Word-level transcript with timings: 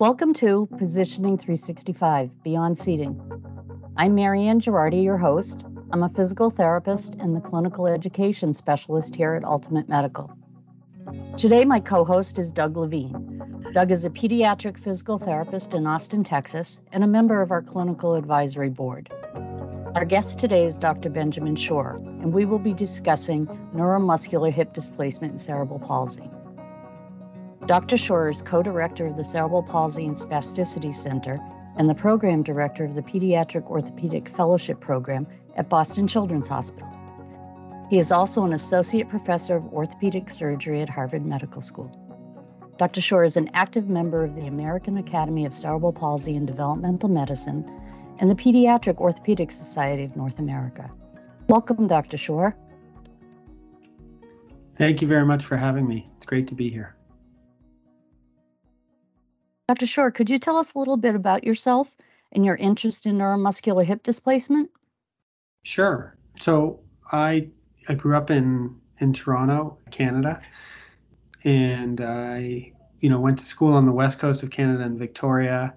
Welcome 0.00 0.34
to 0.34 0.68
Positioning 0.76 1.38
365 1.38 2.42
Beyond 2.42 2.78
Seating. 2.78 3.20
I'm 3.96 4.14
Marianne 4.14 4.60
Girardi, 4.60 5.02
your 5.02 5.16
host. 5.16 5.64
I'm 5.92 6.02
a 6.02 6.08
physical 6.08 6.50
therapist 6.50 7.14
and 7.14 7.34
the 7.34 7.40
clinical 7.40 7.86
education 7.86 8.52
specialist 8.52 9.16
here 9.16 9.34
at 9.34 9.44
Altimate 9.44 9.88
Medical. 9.88 10.36
Today, 11.36 11.64
my 11.64 11.80
co 11.80 12.04
host 12.04 12.38
is 12.38 12.52
Doug 12.52 12.76
Levine. 12.76 13.62
Doug 13.72 13.90
is 13.90 14.04
a 14.04 14.10
pediatric 14.10 14.78
physical 14.78 15.16
therapist 15.16 15.72
in 15.72 15.86
Austin, 15.86 16.22
Texas, 16.22 16.80
and 16.92 17.02
a 17.02 17.06
member 17.06 17.40
of 17.40 17.50
our 17.50 17.62
clinical 17.62 18.14
advisory 18.14 18.68
board. 18.68 19.10
Our 19.94 20.04
guest 20.04 20.38
today 20.38 20.64
is 20.64 20.76
Dr. 20.76 21.08
Benjamin 21.08 21.56
Shore, 21.56 21.94
and 22.20 22.34
we 22.34 22.44
will 22.44 22.58
be 22.58 22.74
discussing 22.74 23.46
neuromuscular 23.74 24.52
hip 24.52 24.74
displacement 24.74 25.32
and 25.34 25.40
cerebral 25.40 25.78
palsy. 25.78 26.28
Dr. 27.66 27.96
Shore 27.96 28.28
is 28.28 28.42
co 28.42 28.62
director 28.62 29.06
of 29.06 29.16
the 29.16 29.24
Cerebral 29.24 29.62
Palsy 29.62 30.04
and 30.04 30.14
Spasticity 30.14 30.92
Center 30.92 31.40
and 31.78 31.88
the 31.88 31.94
program 31.94 32.42
director 32.42 32.84
of 32.84 32.94
the 32.94 33.00
Pediatric 33.00 33.64
Orthopedic 33.64 34.28
Fellowship 34.36 34.80
Program 34.80 35.26
at 35.56 35.70
Boston 35.70 36.06
Children's 36.06 36.46
Hospital. 36.46 36.86
He 37.88 37.96
is 37.96 38.12
also 38.12 38.44
an 38.44 38.52
associate 38.52 39.08
professor 39.08 39.56
of 39.56 39.72
orthopedic 39.72 40.28
surgery 40.28 40.82
at 40.82 40.90
Harvard 40.90 41.24
Medical 41.24 41.62
School. 41.62 41.90
Dr. 42.76 43.00
Shore 43.00 43.24
is 43.24 43.38
an 43.38 43.48
active 43.54 43.88
member 43.88 44.24
of 44.24 44.34
the 44.34 44.46
American 44.46 44.98
Academy 44.98 45.46
of 45.46 45.54
Cerebral 45.54 45.94
Palsy 45.94 46.36
and 46.36 46.46
Developmental 46.46 47.08
Medicine 47.08 47.64
and 48.18 48.28
the 48.28 48.34
Pediatric 48.34 48.98
Orthopedic 48.98 49.50
Society 49.50 50.04
of 50.04 50.16
North 50.16 50.38
America. 50.38 50.90
Welcome, 51.48 51.86
Dr. 51.88 52.18
Shore. 52.18 52.54
Thank 54.76 55.00
you 55.00 55.08
very 55.08 55.24
much 55.24 55.46
for 55.46 55.56
having 55.56 55.88
me. 55.88 56.10
It's 56.16 56.26
great 56.26 56.48
to 56.48 56.54
be 56.54 56.68
here. 56.68 56.94
Dr. 59.68 59.86
Shore, 59.86 60.10
could 60.10 60.28
you 60.28 60.38
tell 60.38 60.56
us 60.56 60.74
a 60.74 60.78
little 60.78 60.98
bit 60.98 61.14
about 61.14 61.44
yourself 61.44 61.90
and 62.32 62.44
your 62.44 62.56
interest 62.56 63.06
in 63.06 63.16
neuromuscular 63.16 63.84
hip 63.84 64.02
displacement? 64.02 64.70
Sure. 65.62 66.16
So 66.40 66.80
I 67.10 67.48
I 67.88 67.94
grew 67.94 68.16
up 68.16 68.30
in 68.30 68.78
in 69.00 69.12
Toronto, 69.14 69.78
Canada, 69.90 70.42
and 71.44 72.00
I 72.00 72.72
you 73.00 73.08
know 73.08 73.20
went 73.20 73.38
to 73.38 73.46
school 73.46 73.72
on 73.72 73.86
the 73.86 73.92
west 73.92 74.18
coast 74.18 74.42
of 74.42 74.50
Canada 74.50 74.84
in 74.84 74.98
Victoria. 74.98 75.74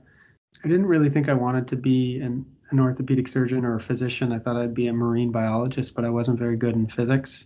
I 0.63 0.67
didn't 0.67 0.87
really 0.87 1.09
think 1.09 1.29
I 1.29 1.33
wanted 1.33 1.67
to 1.69 1.77
be 1.77 2.19
an, 2.19 2.45
an 2.71 2.79
orthopedic 2.79 3.27
surgeon 3.27 3.63
or 3.63 3.75
a 3.75 3.79
physician. 3.79 4.33
I 4.33 4.39
thought 4.39 4.57
I'd 4.57 4.73
be 4.73 4.87
a 4.87 4.93
marine 4.93 5.31
biologist, 5.31 5.93
but 5.93 6.03
I 6.03 6.09
wasn't 6.09 6.39
very 6.39 6.57
good 6.57 6.75
in 6.75 6.87
physics. 6.87 7.45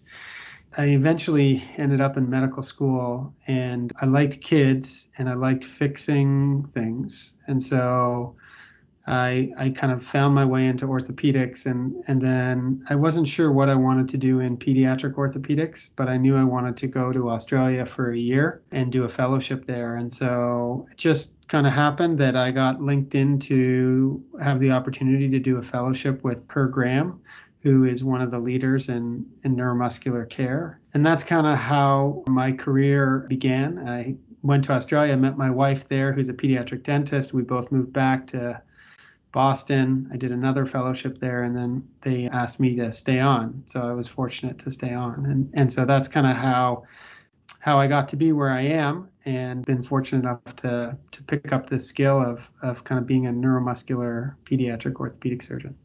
I 0.78 0.88
eventually 0.88 1.64
ended 1.78 2.00
up 2.00 2.16
in 2.16 2.30
medical 2.30 2.64
school 2.64 3.34
and 3.48 3.92
I 4.02 4.06
liked 4.06 4.42
kids 4.42 5.10
and 5.18 5.30
I 5.30 5.34
liked 5.34 5.66
fixing 5.66 6.66
things. 6.68 7.36
And 7.48 7.62
so 7.62 8.36
I, 9.06 9.52
I 9.58 9.70
kind 9.72 9.92
of 9.92 10.04
found 10.04 10.34
my 10.34 10.46
way 10.46 10.68
into 10.68 10.86
orthopedics 10.86 11.66
and, 11.66 12.02
and 12.08 12.22
then 12.22 12.86
I 12.90 12.96
wasn't 12.96 13.28
sure 13.28 13.52
what 13.52 13.70
I 13.70 13.76
wanted 13.76 14.08
to 14.10 14.18
do 14.18 14.40
in 14.40 14.56
pediatric 14.56 15.16
orthopedics, 15.16 15.90
but 15.96 16.08
I 16.08 16.16
knew 16.16 16.38
I 16.38 16.44
wanted 16.44 16.78
to 16.78 16.88
go 16.88 17.12
to 17.12 17.30
Australia 17.30 17.86
for 17.86 18.12
a 18.12 18.18
year 18.18 18.62
and 18.72 18.92
do 18.92 19.04
a 19.04 19.10
fellowship 19.10 19.66
there. 19.66 19.98
And 19.98 20.12
so 20.12 20.88
it 20.90 20.98
just 20.98 21.34
kind 21.50 21.68
of 21.68 21.74
happened 21.74 22.18
that 22.20 22.38
I 22.38 22.52
got 22.52 22.82
linked 22.82 23.14
in 23.14 23.40
to 23.40 24.24
have 24.42 24.62
the 24.62 24.72
opportunity 24.72 25.30
to 25.30 25.40
do 25.40 25.58
a 25.58 25.62
fellowship 25.62 26.24
with 26.24 26.48
Kerr 26.48 26.68
Graham, 26.68 27.20
who 27.62 27.86
is 27.86 28.04
one 28.04 28.22
of 28.22 28.32
the 28.32 28.40
leaders 28.40 28.90
in, 28.90 29.26
in 29.44 29.56
neuromuscular 29.56 30.28
care. 30.30 30.80
And 30.94 31.06
that's 31.06 31.24
kind 31.24 31.46
of 31.46 31.58
how 31.58 32.24
my 32.28 32.52
career 32.52 33.26
began. 33.30 33.88
I 33.88 34.16
went 34.42 34.64
to 34.66 34.74
Australia, 34.74 35.16
met 35.16 35.38
my 35.38 35.50
wife 35.50 35.88
there, 35.88 36.12
who's 36.12 36.30
a 36.30 36.34
pediatric 36.34 36.84
dentist. 36.84 37.34
We 37.34 37.44
both 37.44 37.72
moved 37.72 37.94
back 37.94 38.26
to 38.28 38.62
Boston. 39.32 40.10
I 40.12 40.18
did 40.18 40.32
another 40.32 40.66
fellowship 40.66 41.20
there, 41.20 41.44
and 41.44 41.56
then 41.56 41.88
they 42.02 42.28
asked 42.30 42.60
me 42.60 42.76
to 42.78 42.92
stay 42.92 43.20
on. 43.20 43.64
So 43.68 43.82
I 43.82 43.94
was 43.94 44.08
fortunate 44.08 44.58
to 44.60 44.72
stay 44.72 44.94
on. 44.94 45.26
And, 45.26 45.50
and 45.54 45.72
so 45.72 45.86
that's 45.86 46.08
kind 46.08 46.28
of 46.28 46.36
how 46.36 46.84
how 47.60 47.78
I 47.78 47.86
got 47.86 48.10
to 48.10 48.16
be 48.16 48.32
where 48.32 48.50
I 48.50 48.62
am 48.62 49.08
and 49.24 49.64
been 49.66 49.84
fortunate 49.84 50.22
enough 50.22 50.56
to 50.58 50.98
to 51.12 51.24
pick 51.24 51.54
up 51.54 51.70
this 51.70 51.88
skill 51.88 52.20
of 52.20 52.50
of 52.64 52.84
kind 52.84 53.00
of 53.00 53.06
being 53.06 53.28
a 53.28 53.32
neuromuscular 53.32 54.36
pediatric 54.46 54.96
orthopedic 54.96 55.44
surgeon. 55.44 55.76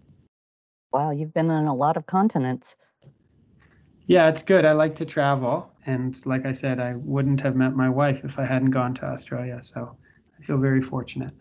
Wow, 0.97 1.11
you've 1.11 1.35
been 1.35 1.51
on 1.51 1.67
a 1.67 1.75
lot 1.75 1.99
of 1.99 2.07
continents. 2.07 2.75
Yeah, 4.07 4.31
it's 4.31 4.43
good. 4.43 4.65
I 4.65 4.73
like 4.73 4.95
to 4.95 5.05
travel. 5.05 5.71
And 5.85 6.19
like 6.25 6.47
I 6.47 6.53
said, 6.53 6.81
I 6.81 6.95
wouldn't 6.97 7.43
have 7.43 7.55
met 7.55 7.77
my 7.77 7.91
wife 7.91 8.25
if 8.25 8.39
I 8.39 8.47
hadn't 8.47 8.71
gone 8.71 8.95
to 8.95 9.05
Australia. 9.05 9.61
So 9.61 9.95
I 10.41 10.43
feel 10.43 10.57
very 10.57 10.81
fortunate. 10.81 11.35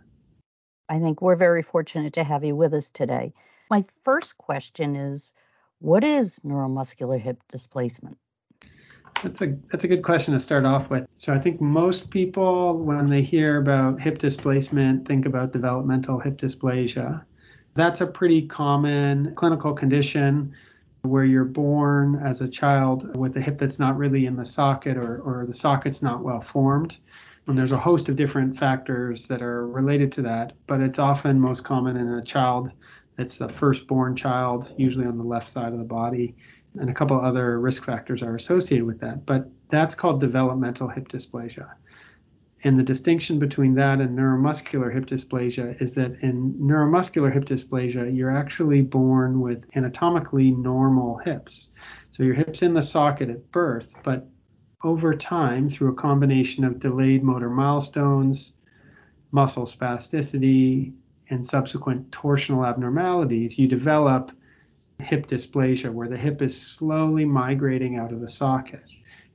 I 0.90 1.00
think 1.00 1.22
we're 1.22 1.38
very 1.38 1.64
fortunate 1.64 2.12
to 2.16 2.26
have 2.26 2.44
you 2.44 2.54
with 2.54 2.74
us 2.74 2.90
today. 2.90 3.34
My 3.70 3.86
first 4.04 4.38
question 4.38 4.98
is 4.98 5.34
what 5.80 6.04
is 6.04 6.38
neuromuscular 6.40 7.18
hip 7.18 7.42
displacement? 7.50 8.18
That's 9.24 9.42
a 9.42 9.56
that's 9.72 9.86
a 9.86 9.88
good 9.88 10.04
question 10.04 10.34
to 10.34 10.40
start 10.42 10.66
off 10.66 10.90
with. 10.90 11.08
So 11.18 11.34
I 11.34 11.40
think 11.40 11.62
most 11.62 12.10
people 12.10 12.84
when 12.84 13.08
they 13.08 13.22
hear 13.22 13.62
about 13.62 14.02
hip 14.02 14.18
displacement 14.18 15.08
think 15.08 15.26
about 15.26 15.54
developmental 15.54 16.20
hip 16.20 16.36
dysplasia. 16.38 17.24
That's 17.76 18.02
a 18.02 18.08
pretty 18.08 18.48
common 18.48 19.36
clinical 19.36 19.74
condition 19.74 20.54
where 21.02 21.26
you're 21.26 21.46
born 21.46 22.16
as 22.16 22.42
a 22.42 22.48
child 22.48 23.16
with 23.18 23.38
a 23.38 23.42
hip 23.42 23.58
that's 23.58 23.80
not 23.80 23.98
really 23.98 24.26
in 24.26 24.36
the 24.36 24.46
socket 24.46 24.98
or, 24.98 25.20
or 25.20 25.46
the 25.46 25.54
socket's 25.54 26.02
not 26.02 26.24
well 26.24 26.42
formed. 26.42 26.98
And 27.48 27.58
there's 27.58 27.74
a 27.74 27.78
host 27.78 28.10
of 28.10 28.16
different 28.16 28.58
factors 28.58 29.28
that 29.28 29.42
are 29.42 29.68
related 29.68 30.12
to 30.14 30.22
that, 30.24 30.54
but 30.66 30.82
it's 30.82 30.98
often 30.98 31.40
most 31.40 31.64
common 31.64 31.96
in 31.98 32.08
a 32.08 32.24
child 32.24 32.72
that's 33.18 33.40
a 33.42 33.50
firstborn 33.50 34.16
child, 34.16 34.74
usually 34.78 35.06
on 35.06 35.18
the 35.18 35.24
left 35.24 35.50
side 35.50 35.72
of 35.72 35.78
the 35.78 35.86
body, 35.86 36.36
and 36.80 36.90
a 36.90 36.94
couple 36.94 37.20
other 37.20 37.60
risk 37.60 37.84
factors 37.84 38.24
are 38.24 38.36
associated 38.36 38.86
with 38.86 39.00
that. 39.02 39.26
But 39.26 39.50
that's 39.70 39.96
called 39.96 40.20
developmental 40.20 40.88
hip 40.88 41.08
dysplasia. 41.08 41.70
And 42.64 42.80
the 42.80 42.84
distinction 42.84 43.38
between 43.38 43.76
that 43.76 44.02
and 44.02 44.18
neuromuscular 44.18 44.92
hip 44.92 45.06
dysplasia 45.06 45.80
is 45.82 45.94
that 45.96 46.24
in 46.24 46.54
neuromuscular 46.54 47.32
hip 47.32 47.46
dysplasia, 47.46 48.16
you're 48.16 48.36
actually 48.36 48.82
born 48.82 49.40
with 49.40 49.66
anatomically 49.76 50.52
normal 50.52 51.18
hips. 51.20 51.70
So 52.10 52.24
your 52.24 52.34
hip's 52.34 52.64
in 52.64 52.74
the 52.74 52.82
socket 52.82 53.30
at 53.30 53.52
birth, 53.52 53.96
but 54.04 54.28
over 54.84 55.14
time, 55.14 55.70
through 55.70 55.92
a 55.92 55.96
combination 55.96 56.64
of 56.64 56.80
delayed 56.80 57.24
motor 57.24 57.50
milestones, 57.50 58.54
muscle 59.32 59.66
spasticity, 59.66 60.94
and 61.30 61.46
subsequent 61.46 62.10
torsional 62.12 62.68
abnormalities, 62.68 63.58
you 63.58 63.68
develop 63.68 64.32
hip 65.00 65.28
dysplasia, 65.28 65.92
where 65.92 66.08
the 66.08 66.18
hip 66.18 66.42
is 66.42 66.60
slowly 66.60 67.26
migrating 67.26 67.98
out 67.98 68.14
of 68.14 68.22
the 68.22 68.28
socket. 68.28 68.84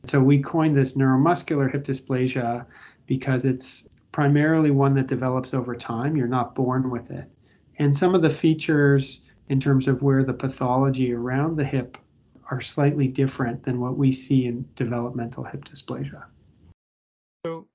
So 0.05 0.21
we 0.21 0.41
coined 0.41 0.77
this 0.77 0.95
neuromuscular 0.95 1.71
hip 1.71 1.85
dysplasia 1.85 2.65
because 3.11 3.45
it's 3.45 3.89
primarily 4.13 4.71
one 4.71 4.95
that 4.95 5.09
develops 5.09 5.53
over 5.53 5.75
time. 5.75 6.17
You're 6.17 6.29
not 6.29 6.55
born 6.55 6.91
with 6.91 7.11
it. 7.11 7.29
And 7.81 7.95
some 7.95 8.15
of 8.15 8.23
the 8.23 8.31
features 8.31 9.23
in 9.49 9.59
terms 9.59 9.89
of 9.89 10.01
where 10.01 10.23
the 10.23 10.33
pathology 10.33 11.13
around 11.13 11.57
the 11.57 11.65
hip 11.65 11.99
are 12.53 12.61
slightly 12.61 13.09
different 13.09 13.65
than 13.65 13.81
what 13.81 13.99
we 13.99 14.13
see 14.13 14.47
in 14.47 14.65
developmental 14.77 15.43
hip 15.43 15.65
dysplasia. 15.65 16.23
So, 17.45 17.67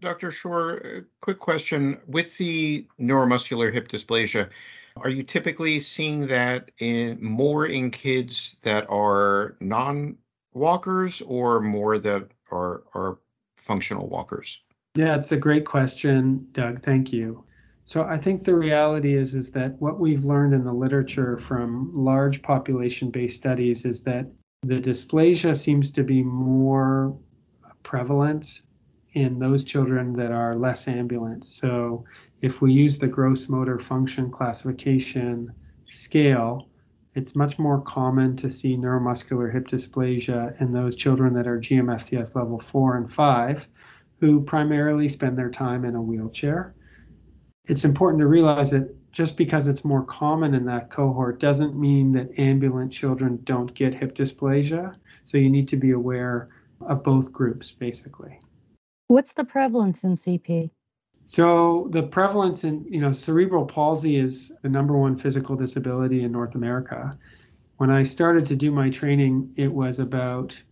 Dr. 0.00 0.30
Shore, 0.30 1.06
quick 1.22 1.38
question. 1.38 1.98
With 2.06 2.36
the 2.36 2.86
neuromuscular 3.00 3.72
hip 3.72 3.88
dysplasia, 3.88 4.50
are 4.98 5.08
you 5.08 5.22
typically 5.22 5.80
seeing 5.80 6.26
that 6.26 6.70
in 6.80 7.16
more 7.24 7.64
in 7.64 7.90
kids 7.90 8.58
that 8.60 8.84
are 8.90 9.56
non-walkers 9.60 11.22
or 11.22 11.60
more 11.62 11.98
that 11.98 12.28
are 12.50 12.82
are 12.92 13.18
functional 13.56 14.06
walkers? 14.06 14.60
Yeah, 14.94 15.16
it's 15.16 15.32
a 15.32 15.38
great 15.38 15.64
question, 15.64 16.46
Doug. 16.52 16.82
Thank 16.82 17.14
you. 17.14 17.44
So 17.84 18.04
I 18.04 18.18
think 18.18 18.44
the 18.44 18.54
reality 18.54 19.14
is 19.14 19.34
is 19.34 19.50
that 19.52 19.80
what 19.80 19.98
we've 19.98 20.24
learned 20.24 20.52
in 20.52 20.64
the 20.64 20.72
literature 20.72 21.38
from 21.38 21.90
large 21.94 22.42
population-based 22.42 23.34
studies 23.34 23.86
is 23.86 24.02
that 24.02 24.26
the 24.62 24.80
dysplasia 24.80 25.56
seems 25.56 25.90
to 25.92 26.04
be 26.04 26.22
more 26.22 27.16
prevalent 27.82 28.60
in 29.14 29.38
those 29.38 29.64
children 29.64 30.12
that 30.12 30.30
are 30.30 30.54
less 30.54 30.86
ambulant. 30.86 31.46
So 31.46 32.04
if 32.42 32.60
we 32.60 32.72
use 32.72 32.98
the 32.98 33.08
gross 33.08 33.48
motor 33.48 33.78
function 33.78 34.30
classification 34.30 35.52
scale, 35.86 36.68
it's 37.14 37.34
much 37.34 37.58
more 37.58 37.80
common 37.80 38.36
to 38.36 38.50
see 38.50 38.76
neuromuscular 38.76 39.52
hip 39.52 39.68
dysplasia 39.68 40.58
in 40.60 40.72
those 40.72 40.96
children 40.96 41.32
that 41.34 41.46
are 41.46 41.58
GMFCS 41.58 42.34
level 42.34 42.60
4 42.60 42.98
and 42.98 43.12
5 43.12 43.66
who 44.22 44.40
primarily 44.40 45.08
spend 45.08 45.36
their 45.36 45.50
time 45.50 45.84
in 45.84 45.96
a 45.96 46.00
wheelchair. 46.00 46.76
It's 47.64 47.84
important 47.84 48.20
to 48.20 48.28
realize 48.28 48.70
that 48.70 48.94
just 49.10 49.36
because 49.36 49.66
it's 49.66 49.84
more 49.84 50.04
common 50.04 50.54
in 50.54 50.64
that 50.66 50.90
cohort 50.90 51.40
doesn't 51.40 51.76
mean 51.76 52.12
that 52.12 52.38
ambulant 52.38 52.92
children 52.92 53.40
don't 53.42 53.74
get 53.74 53.92
hip 53.92 54.14
dysplasia. 54.14 54.94
So 55.24 55.38
you 55.38 55.50
need 55.50 55.66
to 55.68 55.76
be 55.76 55.90
aware 55.90 56.50
of 56.82 57.02
both 57.02 57.32
groups, 57.32 57.72
basically. 57.72 58.38
What's 59.08 59.32
the 59.32 59.42
prevalence 59.42 60.04
in 60.04 60.12
CP? 60.12 60.70
So 61.24 61.88
the 61.90 62.04
prevalence 62.04 62.62
in, 62.62 62.84
you 62.88 63.00
know, 63.00 63.12
cerebral 63.12 63.66
palsy 63.66 64.18
is 64.18 64.52
the 64.62 64.68
number 64.68 64.96
one 64.96 65.16
physical 65.16 65.56
disability 65.56 66.22
in 66.22 66.30
North 66.30 66.54
America. 66.54 67.18
When 67.78 67.90
I 67.90 68.04
started 68.04 68.46
to 68.46 68.54
do 68.54 68.70
my 68.70 68.88
training, 68.88 69.52
it 69.56 69.72
was 69.72 69.98
about 69.98 70.62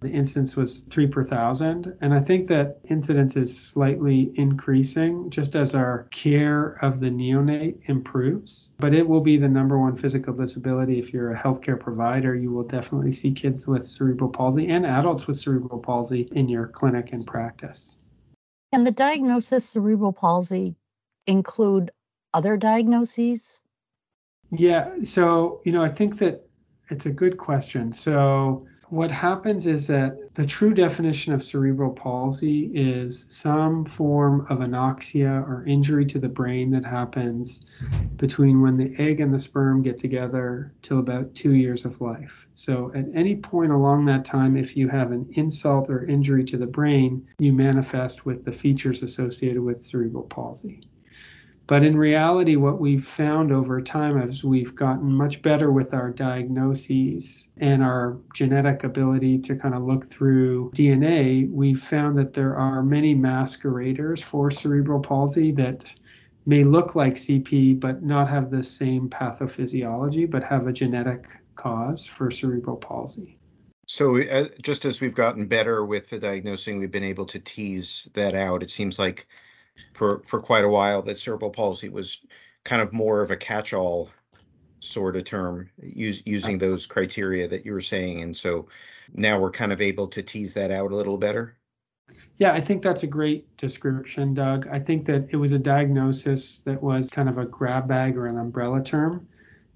the 0.00 0.10
incidence 0.10 0.54
was 0.56 0.80
three 0.80 1.06
per 1.06 1.24
thousand. 1.24 1.96
And 2.00 2.12
I 2.12 2.20
think 2.20 2.48
that 2.48 2.80
incidence 2.84 3.36
is 3.36 3.58
slightly 3.58 4.32
increasing 4.34 5.30
just 5.30 5.56
as 5.56 5.74
our 5.74 6.04
care 6.10 6.78
of 6.82 7.00
the 7.00 7.08
neonate 7.08 7.78
improves. 7.86 8.70
But 8.78 8.92
it 8.92 9.08
will 9.08 9.22
be 9.22 9.38
the 9.38 9.48
number 9.48 9.78
one 9.78 9.96
physical 9.96 10.34
disability. 10.34 10.98
If 10.98 11.12
you're 11.12 11.32
a 11.32 11.38
healthcare 11.38 11.80
provider, 11.80 12.34
you 12.34 12.50
will 12.50 12.64
definitely 12.64 13.12
see 13.12 13.32
kids 13.32 13.66
with 13.66 13.88
cerebral 13.88 14.30
palsy 14.30 14.68
and 14.68 14.84
adults 14.84 15.26
with 15.26 15.38
cerebral 15.38 15.80
palsy 15.80 16.28
in 16.32 16.48
your 16.48 16.66
clinic 16.66 17.12
and 17.12 17.26
practice. 17.26 17.96
Can 18.72 18.84
the 18.84 18.90
diagnosis 18.90 19.64
cerebral 19.64 20.12
palsy 20.12 20.76
include 21.26 21.90
other 22.34 22.56
diagnoses? 22.56 23.62
Yeah, 24.50 24.96
so, 25.02 25.62
you 25.64 25.72
know, 25.72 25.82
I 25.82 25.88
think 25.88 26.18
that 26.18 26.46
it's 26.90 27.06
a 27.06 27.10
good 27.10 27.38
question. 27.38 27.92
So, 27.92 28.66
what 28.88 29.10
happens 29.10 29.66
is 29.66 29.86
that 29.88 30.34
the 30.34 30.46
true 30.46 30.72
definition 30.72 31.32
of 31.32 31.42
cerebral 31.42 31.90
palsy 31.90 32.70
is 32.74 33.26
some 33.28 33.84
form 33.84 34.46
of 34.48 34.58
anoxia 34.58 35.42
or 35.48 35.64
injury 35.66 36.06
to 36.06 36.18
the 36.18 36.28
brain 36.28 36.70
that 36.70 36.84
happens 36.84 37.62
between 38.16 38.62
when 38.62 38.76
the 38.76 38.94
egg 38.98 39.20
and 39.20 39.34
the 39.34 39.38
sperm 39.38 39.82
get 39.82 39.98
together 39.98 40.72
till 40.82 40.98
about 41.00 41.34
two 41.34 41.54
years 41.54 41.84
of 41.84 42.00
life. 42.00 42.46
So, 42.54 42.92
at 42.94 43.06
any 43.12 43.36
point 43.36 43.72
along 43.72 44.04
that 44.06 44.24
time, 44.24 44.56
if 44.56 44.76
you 44.76 44.88
have 44.88 45.10
an 45.10 45.28
insult 45.32 45.90
or 45.90 46.06
injury 46.06 46.44
to 46.44 46.56
the 46.56 46.66
brain, 46.66 47.26
you 47.38 47.52
manifest 47.52 48.24
with 48.24 48.44
the 48.44 48.52
features 48.52 49.02
associated 49.02 49.62
with 49.62 49.80
cerebral 49.80 50.24
palsy. 50.24 50.88
But 51.68 51.82
in 51.82 51.96
reality, 51.96 52.54
what 52.54 52.80
we've 52.80 53.04
found 53.04 53.50
over 53.50 53.80
time 53.80 54.20
is 54.20 54.44
we've 54.44 54.74
gotten 54.74 55.10
much 55.10 55.42
better 55.42 55.72
with 55.72 55.94
our 55.94 56.10
diagnoses 56.10 57.48
and 57.56 57.82
our 57.82 58.18
genetic 58.34 58.84
ability 58.84 59.38
to 59.38 59.56
kind 59.56 59.74
of 59.74 59.82
look 59.82 60.06
through 60.06 60.70
DNA. 60.76 61.50
We've 61.50 61.82
found 61.82 62.16
that 62.18 62.32
there 62.32 62.56
are 62.56 62.84
many 62.84 63.14
masqueraders 63.14 64.22
for 64.22 64.50
cerebral 64.50 65.00
palsy 65.00 65.50
that 65.52 65.92
may 66.46 66.62
look 66.62 66.94
like 66.94 67.14
CP 67.14 67.80
but 67.80 68.00
not 68.00 68.30
have 68.30 68.50
the 68.50 68.62
same 68.62 69.10
pathophysiology 69.10 70.30
but 70.30 70.44
have 70.44 70.68
a 70.68 70.72
genetic 70.72 71.26
cause 71.56 72.06
for 72.06 72.30
cerebral 72.30 72.76
palsy. 72.76 73.38
So, 73.88 74.20
uh, 74.20 74.48
just 74.62 74.84
as 74.84 75.00
we've 75.00 75.14
gotten 75.14 75.46
better 75.46 75.84
with 75.84 76.10
the 76.10 76.18
diagnosing, 76.18 76.78
we've 76.78 76.90
been 76.90 77.04
able 77.04 77.26
to 77.26 77.38
tease 77.38 78.08
that 78.14 78.34
out. 78.34 78.62
It 78.62 78.70
seems 78.70 78.98
like 78.98 79.26
for 79.94 80.22
for 80.26 80.40
quite 80.40 80.64
a 80.64 80.68
while 80.68 81.02
that 81.02 81.18
cerebral 81.18 81.50
palsy 81.50 81.88
was 81.88 82.20
kind 82.64 82.82
of 82.82 82.92
more 82.92 83.22
of 83.22 83.30
a 83.30 83.36
catch-all 83.36 84.10
sort 84.80 85.16
of 85.16 85.24
term 85.24 85.68
use, 85.82 86.22
using 86.26 86.58
those 86.58 86.86
criteria 86.86 87.48
that 87.48 87.64
you 87.64 87.72
were 87.72 87.80
saying. 87.80 88.22
And 88.22 88.36
so 88.36 88.68
now 89.14 89.38
we're 89.38 89.50
kind 89.50 89.72
of 89.72 89.80
able 89.80 90.08
to 90.08 90.22
tease 90.22 90.52
that 90.54 90.70
out 90.70 90.92
a 90.92 90.96
little 90.96 91.16
better. 91.16 91.56
Yeah 92.38 92.52
i 92.52 92.60
think 92.60 92.82
that's 92.82 93.02
a 93.02 93.06
great 93.06 93.56
description 93.56 94.34
doug. 94.34 94.68
I 94.70 94.78
think 94.78 95.06
that 95.06 95.32
it 95.32 95.36
was 95.36 95.52
a 95.52 95.58
diagnosis 95.58 96.60
that 96.60 96.82
was 96.82 97.08
kind 97.08 97.28
of 97.28 97.38
a 97.38 97.46
grab 97.46 97.88
bag 97.88 98.16
or 98.16 98.26
an 98.26 98.38
umbrella 98.38 98.82
term. 98.82 99.26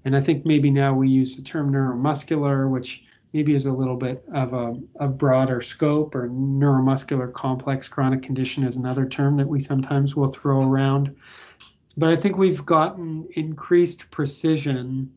And 0.05 0.15
i 0.15 0.21
think 0.21 0.45
maybe 0.45 0.69
now 0.69 0.93
we 0.93 1.09
use 1.09 1.35
the 1.35 1.41
term 1.43 1.71
neuromuscular 1.71 2.69
which 2.69 3.03
maybe 3.33 3.55
is 3.55 3.65
a 3.65 3.71
little 3.71 3.95
bit 3.95 4.23
of 4.33 4.53
a, 4.53 4.77
a, 4.99 5.07
broader 5.07 5.61
scope, 5.61 6.15
or 6.15 6.29
neuromuscular 6.29 7.31
complex 7.31 7.87
chronic 7.87 8.21
condition 8.21 8.63
is 8.63 8.75
another 8.75 9.07
term 9.07 9.37
that 9.37 9.47
we 9.47 9.59
sometimes 9.59 10.15
will 10.15 10.31
throw 10.31 10.61
around. 10.61 11.15
But 11.97 12.09
I 12.09 12.15
think 12.15 12.37
we've 12.37 12.65
gotten 12.65 13.27
increased 13.35 14.09
precision 14.11 15.11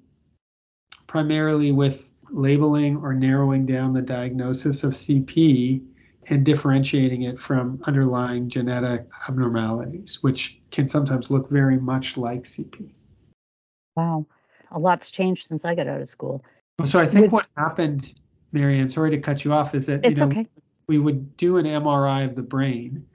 primarily 1.06 1.72
with 1.72 2.10
labeling 2.30 2.96
or 2.96 3.14
narrowing 3.14 3.66
down 3.66 3.92
the 3.92 4.02
diagnosis 4.02 4.82
of 4.82 4.94
CP 4.94 5.84
and 6.28 6.44
differentiating 6.44 7.22
it 7.22 7.38
from 7.38 7.80
underlying 7.84 8.48
genetic 8.48 9.06
abnormalities, 9.28 10.22
which 10.22 10.60
can 10.70 10.88
sometimes 10.88 11.30
look 11.30 11.50
very 11.50 11.78
much 11.78 12.16
like 12.16 12.42
CP. 12.42 12.90
Wow. 13.96 14.26
A 14.70 14.78
lot's 14.78 15.10
changed 15.10 15.46
since 15.46 15.64
I 15.64 15.74
got 15.74 15.86
out 15.86 16.00
of 16.00 16.08
school. 16.08 16.42
So 16.84 16.98
I 16.98 17.06
think 17.06 17.24
With, 17.24 17.32
what 17.32 17.46
happened, 17.56 18.14
Marianne, 18.52 18.88
sorry 18.88 19.10
to 19.10 19.18
cut 19.18 19.44
you 19.44 19.52
off, 19.52 19.74
is 19.74 19.86
that 19.86 20.04
you 20.04 20.14
know, 20.16 20.26
okay. 20.26 20.48
we 20.86 20.98
would 20.98 21.36
do 21.36 21.56
an 21.56 21.66
MRI 21.66 22.24
of 22.24 22.34
the 22.34 22.42
brain. 22.42 23.06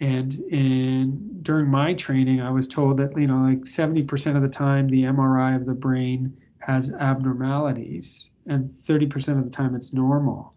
And 0.00 0.34
in 0.50 1.42
during 1.42 1.70
my 1.70 1.94
training, 1.94 2.40
I 2.40 2.50
was 2.50 2.66
told 2.66 2.96
that 2.98 3.16
you 3.16 3.26
know 3.26 3.36
like 3.36 3.60
70% 3.60 4.36
of 4.36 4.42
the 4.42 4.48
time 4.48 4.88
the 4.88 5.04
MRI 5.04 5.54
of 5.54 5.66
the 5.66 5.74
brain 5.74 6.36
has 6.58 6.92
abnormalities, 6.94 8.30
and 8.46 8.70
30% 8.70 9.38
of 9.38 9.44
the 9.44 9.50
time 9.50 9.74
it's 9.74 9.92
normal. 9.92 10.54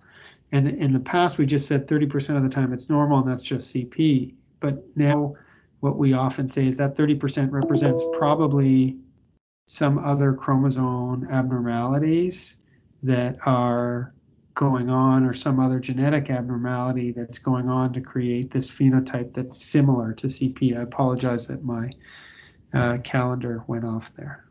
And 0.51 0.67
in 0.67 0.93
the 0.93 0.99
past, 0.99 1.37
we 1.37 1.45
just 1.45 1.67
said 1.67 1.87
30% 1.87 2.37
of 2.37 2.43
the 2.43 2.49
time 2.49 2.71
it's 2.71 2.89
normal, 2.89 3.19
and 3.19 3.27
that's 3.27 3.41
just 3.41 3.73
CP. 3.73 4.33
But 4.59 4.83
now, 4.95 5.33
what 5.81 5.97
we 5.97 6.13
often 6.13 6.47
say 6.47 6.67
is 6.67 6.77
that 6.77 6.95
30% 6.95 7.51
represents 7.51 8.03
probably 8.13 8.97
some 9.65 9.97
other 9.97 10.33
chromosome 10.33 11.27
abnormalities 11.29 12.57
that 13.03 13.37
are 13.45 14.13
going 14.53 14.89
on 14.89 15.25
or 15.25 15.33
some 15.33 15.59
other 15.59 15.79
genetic 15.79 16.29
abnormality 16.29 17.11
that's 17.11 17.37
going 17.37 17.69
on 17.69 17.91
to 17.93 18.01
create 18.01 18.49
this 18.51 18.71
phenotype 18.71 19.33
that's 19.33 19.63
similar 19.63 20.13
to 20.13 20.27
CP. 20.27 20.77
I 20.77 20.81
apologize 20.81 21.47
that 21.47 21.63
my 21.63 21.89
uh, 22.73 22.97
calendar 23.03 23.63
went 23.67 23.83
off 23.83 24.13
there. 24.15 24.45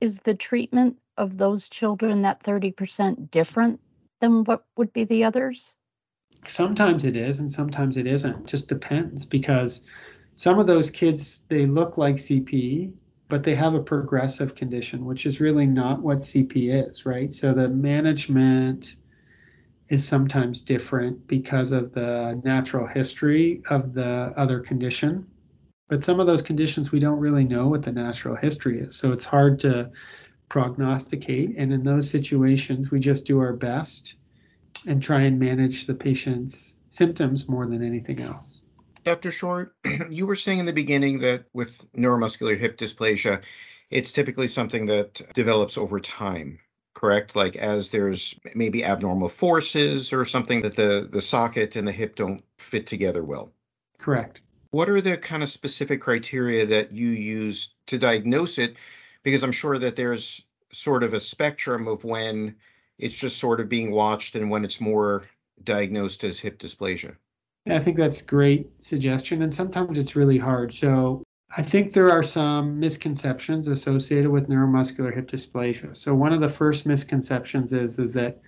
Is 0.00 0.20
the 0.20 0.34
treatment 0.34 0.96
of 1.16 1.36
those 1.36 1.68
children, 1.68 2.22
that 2.22 2.42
30%, 2.42 3.30
different 3.32 3.80
than 4.20 4.44
what 4.44 4.64
would 4.76 4.92
be 4.92 5.04
the 5.04 5.24
others? 5.24 5.74
Sometimes 6.46 7.04
it 7.04 7.16
is, 7.16 7.40
and 7.40 7.52
sometimes 7.52 7.96
it 7.96 8.06
isn't. 8.06 8.42
It 8.42 8.46
just 8.46 8.68
depends 8.68 9.24
because 9.24 9.82
some 10.36 10.60
of 10.60 10.68
those 10.68 10.88
kids, 10.88 11.42
they 11.48 11.66
look 11.66 11.98
like 11.98 12.14
CP, 12.14 12.92
but 13.28 13.42
they 13.42 13.54
have 13.54 13.74
a 13.74 13.82
progressive 13.82 14.54
condition, 14.54 15.04
which 15.04 15.26
is 15.26 15.40
really 15.40 15.66
not 15.66 16.00
what 16.00 16.18
CP 16.18 16.88
is, 16.88 17.04
right? 17.04 17.32
So 17.32 17.52
the 17.52 17.68
management 17.68 18.96
is 19.88 20.06
sometimes 20.06 20.60
different 20.60 21.26
because 21.26 21.72
of 21.72 21.92
the 21.92 22.40
natural 22.44 22.86
history 22.86 23.62
of 23.70 23.94
the 23.94 24.32
other 24.36 24.60
condition. 24.60 25.26
But 25.88 26.04
some 26.04 26.20
of 26.20 26.26
those 26.26 26.42
conditions, 26.42 26.92
we 26.92 27.00
don't 27.00 27.18
really 27.18 27.44
know 27.44 27.68
what 27.68 27.82
the 27.82 27.92
natural 27.92 28.36
history 28.36 28.80
is. 28.80 28.96
So 28.96 29.12
it's 29.12 29.24
hard 29.24 29.60
to 29.60 29.90
prognosticate. 30.48 31.54
And 31.56 31.72
in 31.72 31.84
those 31.84 32.10
situations, 32.10 32.90
we 32.90 33.00
just 33.00 33.24
do 33.24 33.40
our 33.40 33.54
best 33.54 34.14
and 34.86 35.02
try 35.02 35.22
and 35.22 35.38
manage 35.38 35.86
the 35.86 35.94
patient's 35.94 36.76
symptoms 36.90 37.48
more 37.48 37.66
than 37.66 37.82
anything 37.82 38.20
else. 38.20 38.62
Dr. 39.08 39.30
Shore, 39.30 39.72
you 40.10 40.26
were 40.26 40.36
saying 40.36 40.58
in 40.58 40.66
the 40.66 40.72
beginning 40.72 41.20
that 41.20 41.46
with 41.54 41.90
neuromuscular 41.94 42.58
hip 42.58 42.76
dysplasia, 42.76 43.42
it's 43.88 44.12
typically 44.12 44.46
something 44.46 44.84
that 44.86 45.22
develops 45.32 45.78
over 45.78 45.98
time, 45.98 46.58
correct? 46.94 47.34
Like 47.34 47.56
as 47.56 47.88
there's 47.88 48.38
maybe 48.54 48.84
abnormal 48.84 49.30
forces 49.30 50.12
or 50.12 50.26
something 50.26 50.60
that 50.60 50.76
the, 50.76 51.08
the 51.10 51.22
socket 51.22 51.74
and 51.74 51.88
the 51.88 51.92
hip 51.92 52.16
don't 52.16 52.42
fit 52.58 52.86
together 52.86 53.24
well. 53.24 53.50
Correct. 53.98 54.42
What 54.72 54.90
are 54.90 55.00
the 55.00 55.16
kind 55.16 55.42
of 55.42 55.48
specific 55.48 56.02
criteria 56.02 56.66
that 56.66 56.92
you 56.92 57.08
use 57.08 57.70
to 57.86 57.96
diagnose 57.98 58.58
it? 58.58 58.76
Because 59.22 59.42
I'm 59.42 59.52
sure 59.52 59.78
that 59.78 59.96
there's 59.96 60.44
sort 60.70 61.02
of 61.02 61.14
a 61.14 61.20
spectrum 61.20 61.88
of 61.88 62.04
when 62.04 62.56
it's 62.98 63.16
just 63.16 63.38
sort 63.38 63.60
of 63.60 63.70
being 63.70 63.90
watched 63.90 64.34
and 64.34 64.50
when 64.50 64.66
it's 64.66 64.82
more 64.82 65.22
diagnosed 65.64 66.24
as 66.24 66.38
hip 66.38 66.58
dysplasia. 66.58 67.16
I 67.70 67.78
think 67.78 67.96
that's 67.96 68.22
great 68.22 68.68
suggestion, 68.80 69.42
and 69.42 69.52
sometimes 69.52 69.98
it's 69.98 70.16
really 70.16 70.38
hard. 70.38 70.72
So 70.72 71.22
I 71.56 71.62
think 71.62 71.92
there 71.92 72.10
are 72.10 72.22
some 72.22 72.78
misconceptions 72.78 73.68
associated 73.68 74.30
with 74.30 74.48
neuromuscular 74.48 75.14
hip 75.14 75.28
dysplasia. 75.28 75.96
So 75.96 76.14
one 76.14 76.32
of 76.32 76.40
the 76.40 76.48
first 76.48 76.86
misconceptions 76.86 77.72
is 77.72 77.98
is 77.98 78.12
that 78.14 78.40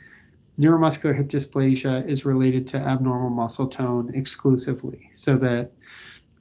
neuromuscular 0.58 1.16
hip 1.16 1.28
dysplasia 1.28 2.06
is 2.08 2.24
related 2.24 2.66
to 2.68 2.76
abnormal 2.76 3.30
muscle 3.30 3.68
tone 3.68 4.10
exclusively, 4.14 5.10
so 5.14 5.36
that 5.36 5.72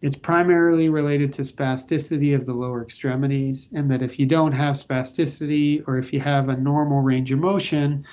it's 0.01 0.17
primarily 0.17 0.88
related 0.88 1.33
to 1.33 1.41
spasticity 1.41 2.33
of 2.33 2.45
the 2.45 2.53
lower 2.53 2.81
extremities, 2.81 3.69
and 3.74 3.91
that 3.91 4.01
if 4.01 4.17
you 4.17 4.25
don't 4.25 4.53
have 4.53 4.75
spasticity 4.75 5.83
or 5.88 5.98
if 5.98 6.13
you 6.13 6.19
have 6.19 6.50
a 6.50 6.55
normal 6.55 7.01
range 7.01 7.31
of 7.31 7.39
motion, 7.39 8.05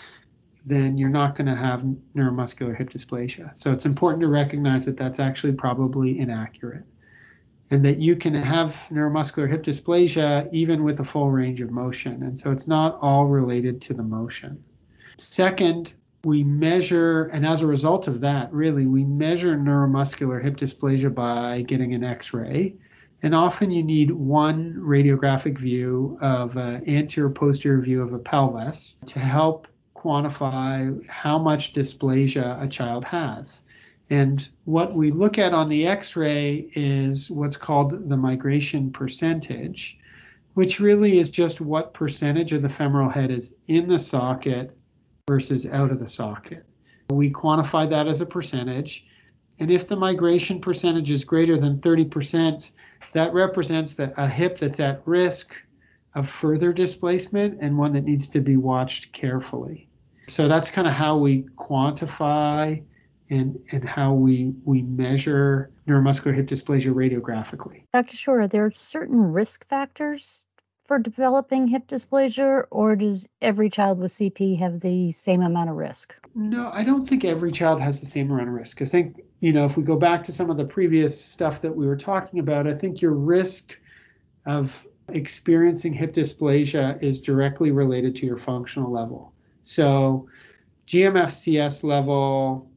then 0.66 0.99
you're 0.99 1.08
not 1.08 1.37
going 1.37 1.46
to 1.46 1.54
have 1.54 1.85
neuromuscular 2.16 2.76
hip 2.76 2.90
dysplasia. 2.90 3.56
So 3.56 3.73
it's 3.73 3.87
important 3.87 4.20
to 4.23 4.28
recognize 4.28 4.85
that 4.87 4.96
that's 4.96 5.20
actually 5.20 5.52
probably 5.52 6.18
inaccurate 6.18 6.85
and 7.70 7.85
that 7.85 7.99
you 7.99 8.16
can 8.16 8.35
have 8.35 8.75
neuromuscular 8.90 9.49
hip 9.49 9.62
dysplasia 9.62 10.52
even 10.52 10.85
with 10.85 11.00
a 11.00 11.04
full 11.04 11.30
range 11.30 11.61
of 11.61 11.70
motion. 11.70 12.23
And 12.25 12.38
so 12.38 12.50
it's 12.50 12.66
not 12.66 12.99
all 13.00 13.26
related 13.26 13.80
to 13.82 13.94
the 13.94 14.02
motion. 14.02 14.62
Second, 15.18 15.94
we 16.25 16.42
measure, 16.42 17.25
and 17.26 17.46
as 17.46 17.62
a 17.62 17.66
result 17.66 18.08
of 18.08 18.20
that, 18.20 18.52
really, 18.52 18.87
we 18.87 19.04
measure 19.04 19.56
neuromuscular 19.56 20.42
hip 20.42 20.56
dysplasia 20.56 21.14
by 21.14 21.62
getting 21.62 21.94
an 21.94 22.02
x 22.02 22.35
ray. 22.35 22.76
And 23.23 23.35
often 23.35 23.70
you 23.70 23.82
need 23.82 24.11
one 24.11 24.75
radiographic 24.75 25.58
view 25.58 26.18
of 26.20 26.56
an 26.56 26.88
anterior 26.88 27.30
posterior 27.30 27.80
view 27.80 28.02
of 28.02 28.12
a 28.12 28.18
pelvis 28.18 28.96
to 29.06 29.18
help 29.18 29.68
quantify 30.07 31.05
how 31.09 31.37
much 31.37 31.73
dysplasia 31.73 32.63
a 32.63 32.69
child 32.69 33.05
has. 33.05 33.63
And 34.09 34.49
what 34.65 34.95
we 34.95 35.11
look 35.11 35.37
at 35.37 35.53
on 35.53 35.69
the 35.69 35.85
x 35.85 36.15
ray 36.15 36.71
is 36.75 37.29
what's 37.29 37.57
called 37.57 38.09
the 38.09 38.17
migration 38.17 38.93
percentage, 38.93 39.99
which 40.55 40.79
really 40.79 41.19
is 41.19 41.31
just 41.31 41.61
what 41.61 41.93
percentage 41.93 42.53
of 42.53 42.63
the 42.63 42.69
femoral 42.69 43.11
head 43.11 43.33
is 43.33 43.57
in 43.67 43.89
the 43.89 43.99
socket 43.99 44.77
versus 45.27 45.67
out 45.67 45.91
of 45.91 45.99
the 45.99 46.07
socket. 46.07 46.65
We 47.11 47.33
quantify 47.33 47.91
that 47.91 48.07
as 48.07 48.21
a 48.21 48.27
percentage. 48.27 49.07
And 49.59 49.73
if 49.73 49.89
the 49.89 49.97
migration 49.97 50.61
percentage 50.61 51.11
is 51.11 51.25
greater 51.25 51.59
than 51.59 51.81
30%, 51.81 52.71
that 53.13 53.33
represents 53.33 53.95
that 53.95 54.15
a 54.17 54.29
hip 54.29 54.59
that's 54.59 54.79
at 54.79 55.03
risk 55.05 55.57
of 56.15 56.29
further 56.29 56.73
displacement 56.73 57.59
and 57.61 57.77
one 57.77 57.93
that 57.95 58.05
needs 58.05 58.29
to 58.29 58.41
be 58.41 58.57
watched 58.57 59.13
carefully. 59.13 59.86
So 60.28 60.49
that's 60.49 60.71
kind 60.71 60.88
of 60.88 60.95
how 60.95 61.18
we 61.18 61.42
quantify 61.56 62.83
and, 63.30 63.59
and 63.73 63.88
how 63.88 64.14
we, 64.14 64.52
we 64.64 64.83
measure 64.83 65.71
neuromuscular 65.88 66.35
hip 66.35 66.47
dysplasia 66.47 66.92
radiographically. 66.92 67.83
Dr. 67.92 68.16
Shore, 68.16 68.40
are 68.42 68.49
there 68.49 68.71
certain 68.73 69.33
risk 69.33 69.66
factors 69.68 70.47
for 70.87 70.99
developing 70.99 71.66
hip 71.66 71.88
dysplasia, 71.88 72.64
or 72.71 72.95
does 72.95 73.28
every 73.42 73.68
child 73.68 73.99
with 73.99 74.12
CP 74.12 74.59
have 74.61 74.80
the 74.80 75.11
same 75.12 75.42
amount 75.42 75.68
of 75.68 75.76
risk? 75.76 76.14
No, 76.35 76.71
I 76.73 76.85
don't 76.85 77.09
think 77.09 77.25
every 77.25 77.50
child 77.50 77.80
has 77.80 78.00
the 78.00 78.06
same 78.06 78.30
amount 78.30 78.49
of 78.49 78.54
risk. 78.54 78.80
I 78.83 78.85
think, 78.85 79.21
you 79.40 79.52
know, 79.52 79.64
if 79.64 79.76
we 79.76 79.83
go 79.83 79.97
back 79.97 80.23
to 80.25 80.33
some 80.33 80.49
of 80.49 80.56
the 80.56 80.64
previous 80.64 81.21
stuff 81.21 81.61
that 81.62 81.75
we 81.75 81.87
were 81.87 81.97
talking 81.97 82.38
about, 82.38 82.68
I 82.68 82.75
think 82.75 83.02
your 83.02 83.14
risk 83.14 83.76
of 84.45 84.80
experiencing 85.09 85.92
hip 85.92 86.14
dysplasia 86.14 87.02
is 87.02 87.21
directly 87.21 87.73
related 87.73 88.14
to 88.16 88.26
your 88.26 88.38
functional 88.38 88.92
level. 88.92 89.33
So, 89.66 90.28
GMFCS 90.87 91.82
level 91.82 92.70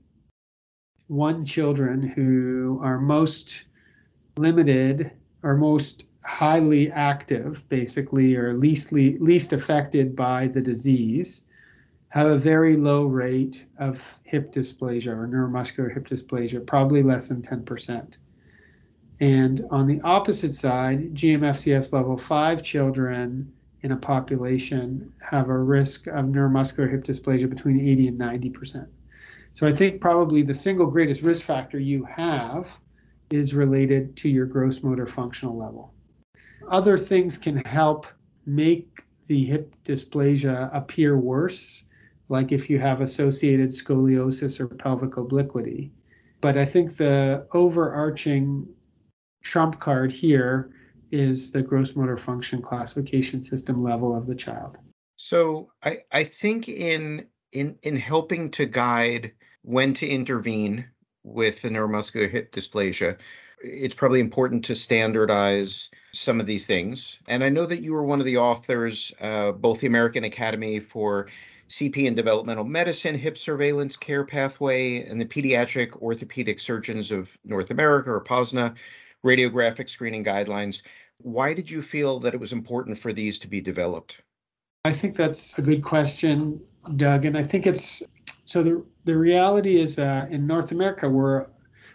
one 1.06 1.46
children 1.46 2.02
who 2.02 2.80
are 2.82 3.00
most 3.00 3.66
limited 4.38 5.12
or 5.44 5.56
most 5.56 6.06
highly 6.24 6.92
active, 6.92 7.64
basically, 7.70 8.36
or 8.36 8.56
least 8.56 8.92
least 8.92 9.54
affected 9.54 10.16
by 10.16 10.48
the 10.48 10.62
disease, 10.62 11.44
have 12.08 12.26
a 12.26 12.40
very 12.40 12.76
low 12.76 13.06
rate 13.06 13.68
of 13.78 14.04
hip 14.24 14.52
dysplasia 14.52 15.10
or 15.10 15.28
neuromuscular 15.28 15.94
hip 15.94 16.08
dysplasia, 16.08 16.66
probably 16.66 17.04
less 17.04 17.28
than 17.28 17.44
10%. 17.44 18.18
And 19.20 19.64
on 19.70 19.86
the 19.86 20.02
opposite 20.02 20.56
side, 20.56 21.14
GMFCS 21.14 21.94
level 21.94 22.18
5 22.18 22.64
children 22.64 23.54
in 23.82 23.92
a 23.92 23.98
population 23.98 25.14
have 25.22 25.50
a 25.50 25.58
risk 25.58 26.08
of 26.08 26.26
neuromuscular 26.26 26.90
hip 26.90 27.04
dysplasia 27.04 27.50
between 27.50 27.80
80 27.80 28.10
and 28.10 28.20
90%. 28.20 28.88
So 29.54 29.68
I 29.68 29.72
think 29.72 30.02
probably 30.02 30.42
the 30.42 30.54
single 30.54 30.88
greatest 30.88 31.22
risk 31.22 31.46
factor 31.46 31.80
you 31.80 32.04
have 32.06 32.68
is 33.32 33.54
related 33.54 34.16
to 34.18 34.30
your 34.30 34.46
gross 34.46 34.84
motor 34.84 35.08
functional 35.08 35.58
level. 35.58 35.94
Other 36.68 36.98
things 36.98 37.38
can 37.38 37.58
help 37.58 38.06
make 38.46 39.04
the 39.28 39.46
hip 39.46 39.76
dysplasia 39.86 40.70
appear 40.74 41.18
worse, 41.18 41.84
like 42.30 42.52
if 42.52 42.70
you 42.70 42.80
have 42.80 43.02
associated 43.02 43.70
scoliosis 43.70 44.60
or 44.60 44.68
pelvic 44.68 45.18
obliquity. 45.18 45.92
But 46.42 46.58
I 46.58 46.66
think 46.66 46.96
the 46.96 47.48
overarching 47.54 48.68
trump 49.44 49.80
card 49.80 50.12
here 50.12 50.72
is 51.12 51.52
the 51.52 51.62
gross 51.62 51.96
motor 51.96 52.18
function 52.18 52.62
classification 52.62 53.42
system 53.42 53.82
level 53.82 54.16
of 54.16 54.28
the 54.28 54.36
child. 54.36 54.78
So 55.16 55.72
I, 55.84 56.04
I 56.12 56.24
think 56.24 56.70
in 56.70 57.28
in 57.52 57.78
in 57.82 57.96
helping 57.96 58.52
to 58.52 58.66
guide 58.66 59.34
when 59.64 59.94
to 59.96 60.08
intervene 60.08 60.86
with 61.24 61.62
the 61.62 61.70
neuromuscular 61.70 62.30
hip 62.30 62.52
dysplasia, 62.54 63.18
it's 63.62 63.96
probably 63.96 64.20
important 64.20 64.66
to 64.66 64.76
standardize 64.76 65.90
some 66.14 66.40
of 66.40 66.46
these 66.46 66.66
things. 66.66 67.20
And 67.28 67.44
I 67.44 67.50
know 67.50 67.66
that 67.66 67.82
you 67.82 67.94
were 67.94 68.04
one 68.04 68.20
of 68.20 68.26
the 68.26 68.38
authors, 68.38 69.14
uh, 69.20 69.52
both 69.52 69.82
the 69.82 69.88
American 69.88 70.24
Academy 70.24 70.80
for 70.80 71.28
CP 71.70 72.08
and 72.08 72.16
Developmental 72.16 72.64
Medicine 72.64 73.16
Hip 73.16 73.38
Surveillance 73.38 73.96
Care 73.96 74.26
Pathway 74.26 75.04
and 75.04 75.22
the 75.22 75.26
Pediatric 75.26 76.02
Orthopedic 76.02 76.60
Surgeons 76.60 77.12
of 77.12 77.30
North 77.44 77.70
America, 77.70 78.10
or 78.10 78.22
POSNA, 78.22 78.76
radiographic 79.26 79.90
screening 79.90 80.24
guidelines. 80.24 80.82
Why 81.22 81.54
did 81.54 81.70
you 81.70 81.82
feel 81.82 82.20
that 82.22 82.34
it 82.34 82.40
was 82.40 82.54
important 82.54 83.00
for 83.00 83.12
these 83.12 83.38
to 83.40 83.48
be 83.48 83.62
developed? 83.62 84.22
I 84.86 84.94
think 84.94 85.16
that's 85.16 85.58
a 85.58 85.62
good 85.62 85.84
question, 85.84 86.62
Doug. 86.96 87.26
And 87.26 87.38
I 87.38 87.44
think 87.44 87.68
it's 87.68 88.02
so 88.46 88.64
the, 88.64 88.84
the 89.06 89.16
reality 89.16 89.80
is 89.80 90.00
uh, 90.00 90.28
in 90.32 90.48
North 90.48 90.72
America, 90.72 91.08
we're, 91.08 91.48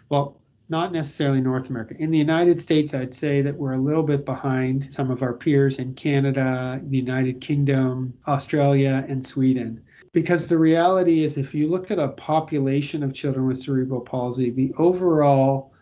well, 0.09 0.39
not 0.69 0.91
necessarily 0.93 1.41
North 1.41 1.69
America. 1.69 1.95
In 1.99 2.11
the 2.11 2.17
United 2.17 2.61
States, 2.61 2.93
I'd 2.93 3.13
say 3.13 3.41
that 3.41 3.55
we're 3.55 3.73
a 3.73 3.77
little 3.77 4.03
bit 4.03 4.25
behind 4.25 4.93
some 4.93 5.11
of 5.11 5.21
our 5.21 5.33
peers 5.33 5.79
in 5.79 5.93
Canada, 5.93 6.81
the 6.81 6.97
United 6.97 7.41
Kingdom, 7.41 8.13
Australia, 8.27 9.05
and 9.09 9.25
Sweden. 9.25 9.83
Because 10.13 10.47
the 10.47 10.57
reality 10.57 11.23
is, 11.23 11.37
if 11.37 11.53
you 11.53 11.67
look 11.67 11.91
at 11.91 11.99
a 11.99 12.07
population 12.07 13.03
of 13.03 13.13
children 13.13 13.47
with 13.47 13.61
cerebral 13.61 14.01
palsy, 14.01 14.49
the 14.49 14.73
overall 14.77 15.73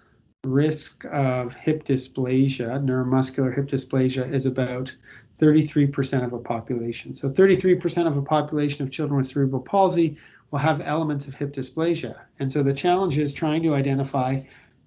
risk 0.46 1.06
of 1.06 1.54
hip 1.54 1.86
dysplasia, 1.86 2.84
neuromuscular 2.84 3.56
hip 3.56 3.68
dysplasia, 3.68 4.32
is 4.34 4.46
about 4.46 4.94
33% 5.40 6.26
of 6.26 6.34
a 6.34 6.40
population. 6.40 7.16
So 7.16 7.30
33% 7.30 8.08
of 8.08 8.18
a 8.18 8.22
population 8.22 8.84
of 8.84 8.92
children 8.92 9.18
with 9.18 9.28
cerebral 9.28 9.62
palsy 9.62 10.18
will 10.52 10.60
have 10.60 10.82
elements 10.82 11.28
of 11.28 11.34
hip 11.34 11.54
dysplasia. 11.54 12.18
And 12.40 12.52
so 12.52 12.62
the 12.62 12.74
challenge 12.74 13.18
is 13.18 13.32
trying 13.34 13.64
to 13.64 13.74
identify 13.74 14.42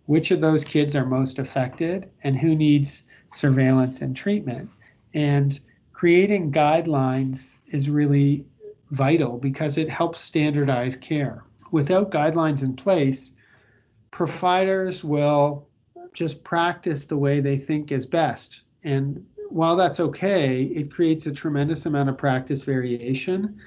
which 0.04 0.30
of 0.30 0.40
those 0.40 0.62
kids 0.62 0.94
are 0.94 1.06
most 1.06 1.38
affected 1.38 2.10
and 2.22 2.38
who 2.38 2.54
needs 2.54 3.04
surveillance 3.32 4.02
and 4.02 4.14
treatment. 4.14 4.68
And 5.14 5.58
creating 5.92 6.52
guidelines 6.52 7.58
is 7.68 7.88
really 7.88 8.44
vital 8.90 9.38
because 9.38 9.78
it 9.78 9.88
helps 9.88 10.20
standardize 10.20 10.96
care. 10.96 11.44
Without 11.72 12.12
guidelines 12.12 12.62
in 12.62 12.76
place, 12.76 13.32
providers 14.16 15.04
will 15.04 15.68
just 16.14 16.42
practice 16.42 17.04
the 17.04 17.18
way 17.18 17.38
they 17.38 17.58
think 17.58 17.92
is 17.92 18.06
best. 18.06 18.62
And 18.82 19.22
while 19.50 19.76
that's 19.76 20.00
okay, 20.00 20.62
it 20.62 20.90
creates 20.90 21.26
a 21.26 21.32
tremendous 21.32 21.84
amount 21.84 22.08
of 22.08 22.16
practice 22.16 22.62
variation. 22.62 23.60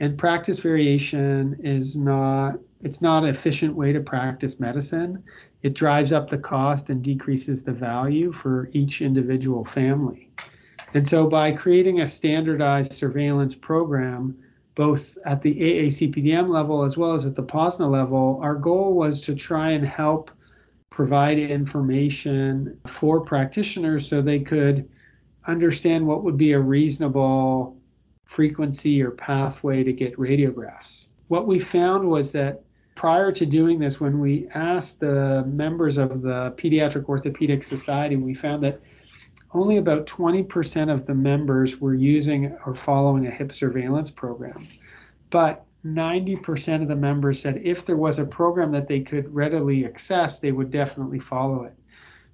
And 0.00 0.18
practice 0.18 0.58
variation 0.58 1.58
is 1.64 1.96
not 1.96 2.56
it's 2.82 3.00
not 3.00 3.22
an 3.22 3.30
efficient 3.30 3.74
way 3.74 3.94
to 3.94 4.00
practice 4.00 4.60
medicine. 4.60 5.24
It 5.62 5.72
drives 5.72 6.12
up 6.12 6.28
the 6.28 6.36
cost 6.36 6.90
and 6.90 7.02
decreases 7.02 7.62
the 7.62 7.72
value 7.72 8.30
for 8.30 8.68
each 8.72 9.00
individual 9.00 9.64
family. 9.64 10.30
And 10.92 11.08
so 11.08 11.26
by 11.26 11.52
creating 11.52 12.02
a 12.02 12.06
standardized 12.06 12.92
surveillance 12.92 13.54
program, 13.54 14.36
both 14.74 15.16
at 15.24 15.42
the 15.42 15.54
AACPDM 15.54 16.48
level 16.48 16.82
as 16.82 16.96
well 16.96 17.12
as 17.12 17.24
at 17.24 17.36
the 17.36 17.42
POSNA 17.42 17.88
level, 17.88 18.38
our 18.42 18.54
goal 18.54 18.94
was 18.94 19.20
to 19.22 19.34
try 19.34 19.70
and 19.70 19.86
help 19.86 20.30
provide 20.90 21.38
information 21.38 22.78
for 22.86 23.20
practitioners 23.20 24.08
so 24.08 24.20
they 24.22 24.40
could 24.40 24.88
understand 25.46 26.06
what 26.06 26.24
would 26.24 26.36
be 26.36 26.52
a 26.52 26.58
reasonable 26.58 27.76
frequency 28.24 29.02
or 29.02 29.10
pathway 29.10 29.84
to 29.84 29.92
get 29.92 30.16
radiographs. 30.16 31.08
What 31.28 31.46
we 31.46 31.58
found 31.58 32.08
was 32.08 32.32
that 32.32 32.62
prior 32.94 33.32
to 33.32 33.44
doing 33.44 33.78
this, 33.78 34.00
when 34.00 34.20
we 34.20 34.48
asked 34.54 35.00
the 35.00 35.44
members 35.46 35.96
of 35.96 36.22
the 36.22 36.54
Pediatric 36.56 37.04
Orthopedic 37.06 37.62
Society, 37.62 38.16
we 38.16 38.34
found 38.34 38.62
that 38.64 38.80
only 39.54 39.76
about 39.76 40.06
20% 40.06 40.92
of 40.92 41.06
the 41.06 41.14
members 41.14 41.80
were 41.80 41.94
using 41.94 42.56
or 42.66 42.74
following 42.74 43.26
a 43.26 43.30
hip 43.30 43.52
surveillance 43.52 44.10
program. 44.10 44.66
But 45.30 45.64
90% 45.84 46.82
of 46.82 46.88
the 46.88 46.96
members 46.96 47.40
said 47.40 47.60
if 47.62 47.86
there 47.86 47.96
was 47.96 48.18
a 48.18 48.24
program 48.24 48.72
that 48.72 48.88
they 48.88 49.00
could 49.00 49.32
readily 49.32 49.84
access, 49.84 50.38
they 50.38 50.52
would 50.52 50.70
definitely 50.70 51.18
follow 51.18 51.64
it. 51.64 51.74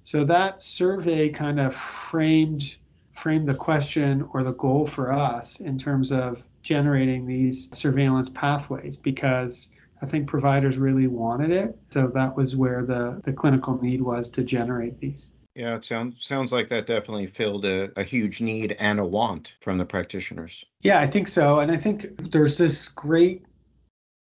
So 0.03 0.23
that 0.25 0.63
survey 0.63 1.29
kind 1.29 1.59
of 1.59 1.75
framed 1.75 2.75
framed 3.13 3.47
the 3.47 3.53
question 3.53 4.27
or 4.33 4.41
the 4.41 4.53
goal 4.53 4.87
for 4.87 5.11
us 5.11 5.59
in 5.59 5.77
terms 5.77 6.11
of 6.11 6.41
generating 6.63 7.27
these 7.27 7.69
surveillance 7.71 8.29
pathways 8.29 8.97
because 8.97 9.69
I 10.01 10.07
think 10.07 10.27
providers 10.27 10.77
really 10.77 11.05
wanted 11.05 11.51
it. 11.51 11.77
So 11.91 12.07
that 12.07 12.35
was 12.35 12.55
where 12.55 12.83
the, 12.83 13.21
the 13.23 13.33
clinical 13.33 13.79
need 13.79 14.01
was 14.01 14.27
to 14.31 14.43
generate 14.43 14.99
these. 14.99 15.31
Yeah, 15.55 15.75
it 15.75 15.83
sounds 15.83 16.25
sounds 16.25 16.53
like 16.53 16.69
that 16.69 16.85
definitely 16.85 17.27
filled 17.27 17.65
a, 17.65 17.91
a 17.99 18.03
huge 18.03 18.39
need 18.39 18.75
and 18.79 18.99
a 18.99 19.05
want 19.05 19.55
from 19.59 19.77
the 19.77 19.85
practitioners. 19.85 20.63
Yeah, 20.81 20.99
I 20.99 21.07
think 21.07 21.27
so. 21.27 21.59
And 21.59 21.71
I 21.71 21.77
think 21.77 22.31
there's 22.31 22.57
this 22.57 22.87
great 22.87 23.43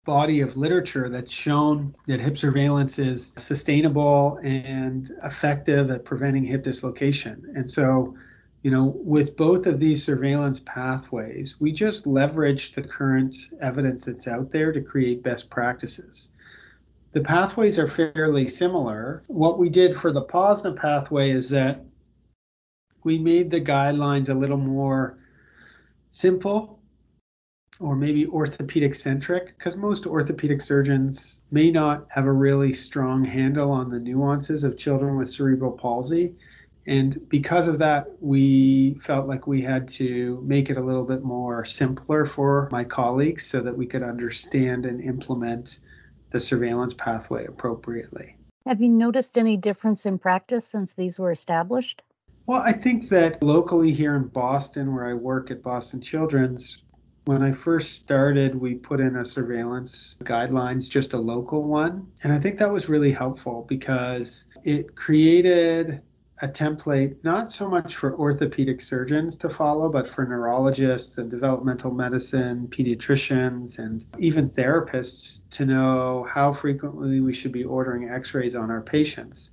body 0.04 0.42
of 0.42 0.56
literature 0.56 1.08
that's 1.08 1.32
shown 1.32 1.94
that 2.06 2.20
hip 2.20 2.36
surveillance 2.36 2.98
is 2.98 3.32
sustainable 3.36 4.38
and 4.42 5.10
effective 5.24 5.90
at 5.90 6.04
preventing 6.04 6.44
hip 6.44 6.62
dislocation. 6.62 7.52
And 7.56 7.70
so, 7.70 8.14
you 8.62 8.70
know, 8.70 8.94
with 8.98 9.34
both 9.36 9.66
of 9.66 9.80
these 9.80 10.04
surveillance 10.04 10.60
pathways, 10.60 11.58
we 11.58 11.72
just 11.72 12.06
leverage 12.06 12.72
the 12.72 12.82
current 12.82 13.34
evidence 13.62 14.04
that's 14.04 14.28
out 14.28 14.52
there 14.52 14.72
to 14.72 14.82
create 14.82 15.22
best 15.22 15.48
practices. 15.48 16.30
The 17.14 17.20
pathways 17.20 17.78
are 17.78 17.86
fairly 17.86 18.48
similar. 18.48 19.22
What 19.28 19.56
we 19.56 19.68
did 19.68 19.96
for 19.96 20.10
the 20.10 20.22
POSNA 20.22 20.72
pathway 20.72 21.30
is 21.30 21.48
that 21.50 21.84
we 23.04 23.20
made 23.20 23.52
the 23.52 23.60
guidelines 23.60 24.28
a 24.28 24.34
little 24.34 24.56
more 24.56 25.16
simple 26.10 26.80
or 27.78 27.94
maybe 27.94 28.26
orthopedic 28.26 28.96
centric 28.96 29.56
because 29.56 29.76
most 29.76 30.06
orthopedic 30.06 30.60
surgeons 30.60 31.42
may 31.52 31.70
not 31.70 32.04
have 32.08 32.26
a 32.26 32.32
really 32.32 32.72
strong 32.72 33.24
handle 33.24 33.70
on 33.70 33.90
the 33.90 34.00
nuances 34.00 34.64
of 34.64 34.76
children 34.76 35.16
with 35.16 35.28
cerebral 35.28 35.70
palsy. 35.70 36.34
And 36.88 37.28
because 37.28 37.68
of 37.68 37.78
that, 37.78 38.08
we 38.20 38.94
felt 38.94 39.28
like 39.28 39.46
we 39.46 39.62
had 39.62 39.86
to 39.90 40.42
make 40.44 40.68
it 40.68 40.78
a 40.78 40.84
little 40.84 41.04
bit 41.04 41.22
more 41.22 41.64
simpler 41.64 42.26
for 42.26 42.68
my 42.72 42.82
colleagues 42.82 43.46
so 43.46 43.60
that 43.60 43.78
we 43.78 43.86
could 43.86 44.02
understand 44.02 44.84
and 44.84 45.00
implement 45.00 45.78
the 46.34 46.40
surveillance 46.40 46.92
pathway 46.92 47.46
appropriately. 47.46 48.36
Have 48.66 48.82
you 48.82 48.88
noticed 48.88 49.38
any 49.38 49.56
difference 49.56 50.04
in 50.04 50.18
practice 50.18 50.66
since 50.66 50.92
these 50.92 51.16
were 51.16 51.30
established? 51.30 52.02
Well, 52.46 52.60
I 52.60 52.72
think 52.72 53.08
that 53.10 53.40
locally 53.40 53.92
here 53.92 54.16
in 54.16 54.26
Boston, 54.26 54.92
where 54.92 55.06
I 55.06 55.14
work 55.14 55.52
at 55.52 55.62
Boston 55.62 56.00
Children's, 56.00 56.78
when 57.26 57.40
I 57.40 57.52
first 57.52 57.92
started, 58.02 58.56
we 58.56 58.74
put 58.74 58.98
in 58.98 59.14
a 59.14 59.24
surveillance 59.24 60.16
guidelines, 60.24 60.90
just 60.90 61.12
a 61.12 61.18
local 61.18 61.62
one. 61.62 62.04
And 62.24 62.32
I 62.32 62.40
think 62.40 62.58
that 62.58 62.72
was 62.72 62.88
really 62.88 63.12
helpful 63.12 63.64
because 63.68 64.46
it 64.64 64.96
created 64.96 66.02
a 66.42 66.48
template 66.48 67.16
not 67.22 67.52
so 67.52 67.68
much 67.68 67.94
for 67.94 68.16
orthopedic 68.16 68.80
surgeons 68.80 69.36
to 69.36 69.48
follow, 69.48 69.88
but 69.88 70.10
for 70.10 70.26
neurologists 70.26 71.18
and 71.18 71.30
developmental 71.30 71.92
medicine, 71.92 72.66
pediatricians, 72.68 73.78
and 73.78 74.04
even 74.18 74.50
therapists 74.50 75.40
to 75.50 75.64
know 75.64 76.26
how 76.28 76.52
frequently 76.52 77.20
we 77.20 77.32
should 77.32 77.52
be 77.52 77.62
ordering 77.62 78.08
x 78.08 78.34
rays 78.34 78.56
on 78.56 78.70
our 78.70 78.82
patients. 78.82 79.52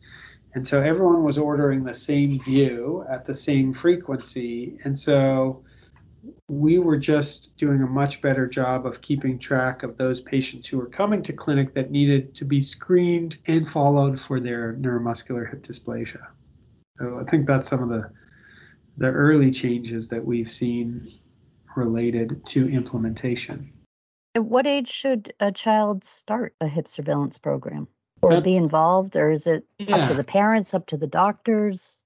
And 0.53 0.67
so 0.67 0.81
everyone 0.81 1.23
was 1.23 1.37
ordering 1.37 1.83
the 1.83 1.93
same 1.93 2.39
view 2.39 3.05
at 3.09 3.25
the 3.25 3.35
same 3.35 3.73
frequency. 3.73 4.79
And 4.83 4.97
so 4.97 5.63
we 6.47 6.79
were 6.79 6.97
just 6.97 7.55
doing 7.57 7.81
a 7.83 7.87
much 7.87 8.21
better 8.21 8.47
job 8.47 8.85
of 8.85 9.01
keeping 9.01 9.39
track 9.39 9.83
of 9.83 9.97
those 9.97 10.19
patients 10.19 10.67
who 10.67 10.77
were 10.77 10.87
coming 10.89 11.21
to 11.23 11.33
clinic 11.33 11.73
that 11.75 11.91
needed 11.91 12.35
to 12.35 12.45
be 12.45 12.59
screened 12.59 13.37
and 13.45 13.69
followed 13.69 14.19
for 14.19 14.39
their 14.39 14.73
neuromuscular 14.73 15.49
hip 15.49 15.65
dysplasia. 15.65 16.27
So 17.01 17.19
I 17.19 17.29
think 17.29 17.47
that's 17.47 17.67
some 17.67 17.81
of 17.81 17.89
the 17.89 18.09
the 18.97 19.07
early 19.07 19.51
changes 19.51 20.07
that 20.09 20.23
we've 20.23 20.51
seen 20.51 21.11
related 21.75 22.45
to 22.45 22.69
implementation. 22.69 23.71
At 24.35 24.45
what 24.45 24.67
age 24.67 24.89
should 24.89 25.33
a 25.39 25.51
child 25.51 26.03
start 26.03 26.53
a 26.61 26.67
hip 26.67 26.89
surveillance 26.89 27.37
program? 27.37 27.87
Or 28.21 28.39
be 28.39 28.55
involved, 28.55 29.17
or 29.17 29.31
is 29.31 29.47
it 29.47 29.65
yeah. 29.79 29.95
up 29.95 30.09
to 30.09 30.13
the 30.13 30.23
parents, 30.23 30.75
up 30.75 30.85
to 30.87 30.97
the 30.97 31.07
doctors? 31.07 31.99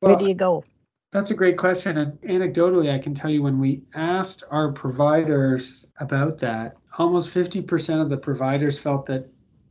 Well, 0.00 0.12
Where 0.12 0.20
do 0.20 0.28
you 0.28 0.34
go? 0.34 0.62
That's 1.10 1.32
a 1.32 1.34
great 1.34 1.58
question. 1.58 1.98
And 1.98 2.20
anecdotally, 2.20 2.94
I 2.94 2.98
can 3.00 3.14
tell 3.14 3.30
you 3.30 3.42
when 3.42 3.58
we 3.58 3.82
asked 3.92 4.44
our 4.48 4.70
providers 4.70 5.84
about 5.98 6.38
that, 6.38 6.76
almost 6.98 7.30
50% 7.30 8.00
of 8.00 8.10
the 8.10 8.16
providers 8.16 8.78
felt 8.78 9.06
that 9.06 9.28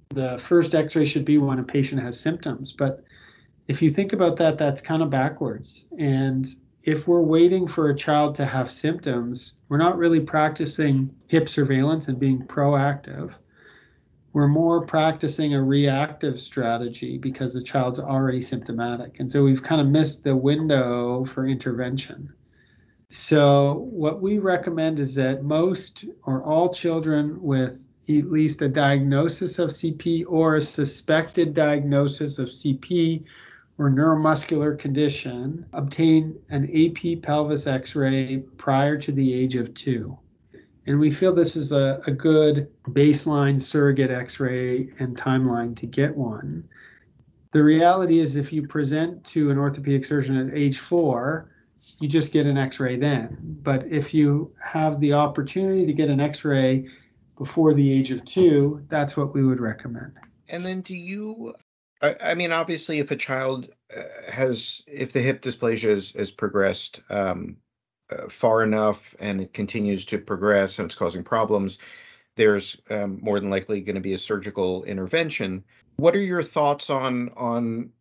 the 0.10 0.38
first 0.38 0.76
x 0.76 0.98
ray 0.98 1.06
should 1.06 1.24
be 1.24 1.38
when 1.38 1.60
a 1.60 1.64
patient 1.64 2.02
has 2.02 2.20
symptoms. 2.20 2.74
But 2.74 3.06
if 3.68 3.82
you 3.82 3.90
think 3.90 4.14
about 4.14 4.38
that, 4.38 4.58
that's 4.58 4.82
kind 4.82 5.02
of 5.02 5.10
backwards. 5.10 5.86
And 5.98 6.48
if 6.84 7.08
we're 7.08 7.22
waiting 7.22 7.68
for 7.68 7.90
a 7.90 7.96
child 7.96 8.36
to 8.36 8.46
have 8.46 8.72
symptoms, 8.72 9.56
we're 9.70 9.78
not 9.78 9.98
really 9.98 10.20
practicing 10.20 11.16
hip 11.28 11.50
surveillance 11.50 12.08
and 12.08 12.20
being 12.20 12.44
proactive 12.44 13.34
we're 14.36 14.50
more 14.50 14.86
practicing 14.86 15.54
a 15.54 15.64
reactive 15.64 16.42
strategy 16.42 17.18
because 17.18 17.54
the 17.54 17.64
child's 17.64 18.00
already 18.00 18.42
symptomatic. 18.42 19.22
And 19.22 19.32
so 19.32 19.42
we've 19.46 19.64
kind 19.64 19.80
of 19.80 19.88
missed 19.88 20.26
the 20.26 20.36
window 20.36 21.24
for 21.24 21.48
intervention. 21.48 22.34
So, 23.08 23.88
what 23.92 24.22
we 24.22 24.40
recommend 24.40 25.00
is 25.00 25.16
that 25.16 25.46
most 25.46 26.04
or 26.24 26.44
all 26.44 26.74
children 26.74 27.42
with 27.42 27.86
at 28.10 28.26
least 28.26 28.62
a 28.62 28.68
diagnosis 28.68 29.58
of 29.58 29.70
CP 29.70 30.26
or 30.28 30.56
a 30.56 30.62
suspected 30.62 31.54
diagnosis 31.54 32.38
of 32.38 32.50
CP 32.50 33.24
or 33.78 33.90
neuromuscular 33.90 34.78
condition 34.78 35.66
obtain 35.74 36.40
an 36.50 36.64
AP 36.66 37.22
pelvis 37.22 37.68
x 37.68 37.96
ray 37.96 38.38
prior 38.58 38.98
to 38.98 39.12
the 39.12 39.34
age 39.34 39.56
of 39.56 39.74
two. 39.74 40.18
And 40.88 41.00
we 41.00 41.12
feel 41.12 41.34
this 41.34 41.56
is 41.56 41.72
a, 41.72 42.02
a 42.06 42.12
good 42.12 42.70
baseline 42.90 43.60
surrogate 43.60 44.12
x 44.12 44.40
ray 44.40 44.90
and 45.00 45.18
timeline 45.18 45.76
to 45.78 45.88
get 45.88 46.16
one. 46.16 46.68
The 47.52 47.64
reality 47.64 48.20
is, 48.20 48.36
if 48.36 48.52
you 48.52 48.68
present 48.68 49.24
to 49.28 49.50
an 49.50 49.58
orthopedic 49.58 50.06
surgeon 50.06 50.36
at 50.38 50.58
age 50.58 50.80
four, 50.80 51.52
you 52.00 52.08
just 52.08 52.32
get 52.32 52.46
an 52.46 52.58
x 52.58 52.80
ray 52.80 52.98
then. 52.98 53.38
But 53.64 53.88
if 53.88 54.14
you 54.14 54.54
have 54.62 55.00
the 55.00 55.14
opportunity 55.14 55.86
to 55.86 55.94
get 55.94 56.10
an 56.10 56.20
x 56.20 56.46
ray 56.46 56.88
before 57.38 57.74
the 57.74 57.92
age 57.92 58.12
of 58.12 58.24
two, 58.26 58.86
that's 58.90 59.18
what 59.18 59.34
we 59.34 59.44
would 59.44 59.60
recommend. 59.60 60.14
And 60.50 60.64
then 60.64 60.82
do 60.82 60.96
you 60.96 61.56
I, 62.02 62.16
I 62.22 62.36
mean, 62.36 62.52
obviously, 62.52 63.00
if 63.00 63.12
a 63.12 63.16
child 63.16 63.70
uh, 63.96 64.32
has, 64.32 64.82
if 64.88 65.14
the 65.14 65.22
hip 65.22 65.42
dysplasia 65.42 65.90
has, 65.90 66.12
has 66.12 66.32
progressed 66.32 67.02
um, 67.10 67.58
uh, 68.10 68.30
far 68.30 68.64
enough 68.64 69.16
and 69.20 69.42
it 69.42 69.54
continues 69.54 70.06
to 70.06 70.20
progress 70.20 70.80
and 70.80 70.86
it's 70.86 70.96
causing 70.96 71.24
problems, 71.24 71.78
there's 72.36 72.80
um, 72.90 73.20
more 73.22 73.40
than 73.40 73.50
likely 73.50 73.82
going 73.82 73.96
to 73.96 74.02
be 74.02 74.14
a 74.14 74.18
surgical 74.18 74.84
intervention. 74.84 75.64
What 75.98 76.16
are 76.16 76.22
your 76.22 76.44
thoughts 76.44 76.90
on 76.90 77.30
on 77.38 77.92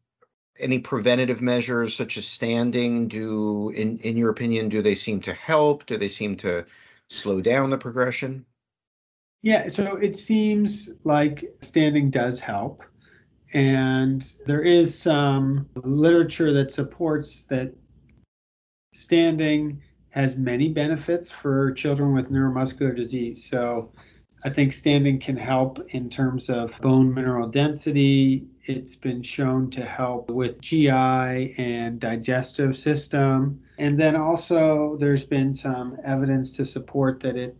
any 0.59 0.79
preventative 0.79 1.41
measures 1.41 1.95
such 1.95 2.17
as 2.17 2.27
standing? 2.27 3.09
Do 3.09 3.71
in 3.71 3.99
in 3.99 4.17
your 4.17 4.31
opinion 4.31 4.69
do 4.69 4.83
they 4.83 4.95
seem 4.95 5.21
to 5.23 5.33
help? 5.33 5.87
Do 5.87 5.97
they 5.97 6.09
seem 6.09 6.37
to 6.39 6.67
slow 7.09 7.41
down 7.41 7.71
the 7.71 7.79
progression? 7.79 8.45
Yeah, 9.43 9.69
so 9.69 9.97
it 9.97 10.17
seems 10.17 10.91
like 11.05 11.55
standing 11.61 12.11
does 12.11 12.41
help. 12.41 12.83
And 13.55 14.35
there 14.47 14.63
is 14.63 14.99
some 14.99 15.69
literature 15.77 16.53
that 16.53 16.73
supports 16.73 17.45
that 17.45 17.73
standing 18.93 19.81
has 20.11 20.37
many 20.37 20.69
benefits 20.69 21.31
for 21.31 21.73
children 21.73 22.15
with 22.15 22.31
neuromuscular 22.31 22.95
disease. 22.95 23.49
So 23.49 23.93
I 24.45 24.51
think 24.51 24.73
standing 24.73 25.21
can 25.21 25.37
help 25.37 25.79
in 25.91 26.11
terms 26.11 26.51
of 26.51 26.79
bone 26.81 27.15
mineral 27.15 27.49
density. 27.49 28.47
It's 28.65 28.97
been 28.97 29.23
shown 29.23 29.71
to 29.71 29.85
help 29.85 30.31
with 30.31 30.61
GI 30.61 31.55
and 31.57 32.01
digestive 32.01 32.77
system. 32.77 33.61
And 33.79 33.99
then 33.99 34.17
also, 34.17 34.97
there's 34.99 35.25
been 35.25 35.55
some 35.55 35.97
evidence 36.05 36.51
to 36.57 36.65
support 36.65 37.21
that 37.21 37.37
it 37.37 37.57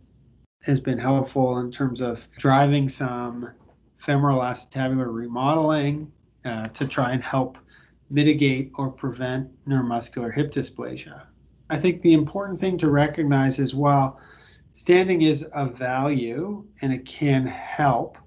has 0.63 0.79
been 0.79 0.97
helpful 0.97 1.59
in 1.59 1.71
terms 1.71 2.01
of 2.01 2.25
driving 2.37 2.89
some 2.89 3.51
femoral 4.05 4.39
acetabular 4.39 5.11
remodeling 5.11 6.11
uh, 6.45 6.65
to 6.65 6.87
try 6.87 7.11
and 7.11 7.23
help 7.23 7.57
mitigate 8.11 8.71
or 8.75 8.89
prevent 8.89 9.49
neuromuscular 9.67 10.31
hip 10.31 10.51
dysplasia. 10.51 11.23
I 11.71 11.79
think 11.79 12.03
the 12.03 12.13
important 12.13 12.59
thing 12.59 12.77
to 12.77 12.91
recognize 12.91 13.57
is 13.57 13.73
while 13.73 14.19
standing 14.75 15.23
is 15.23 15.41
of 15.41 15.75
value 15.75 16.63
and 16.81 16.93
it 16.93 17.05
can 17.07 17.47
help, 17.47 18.19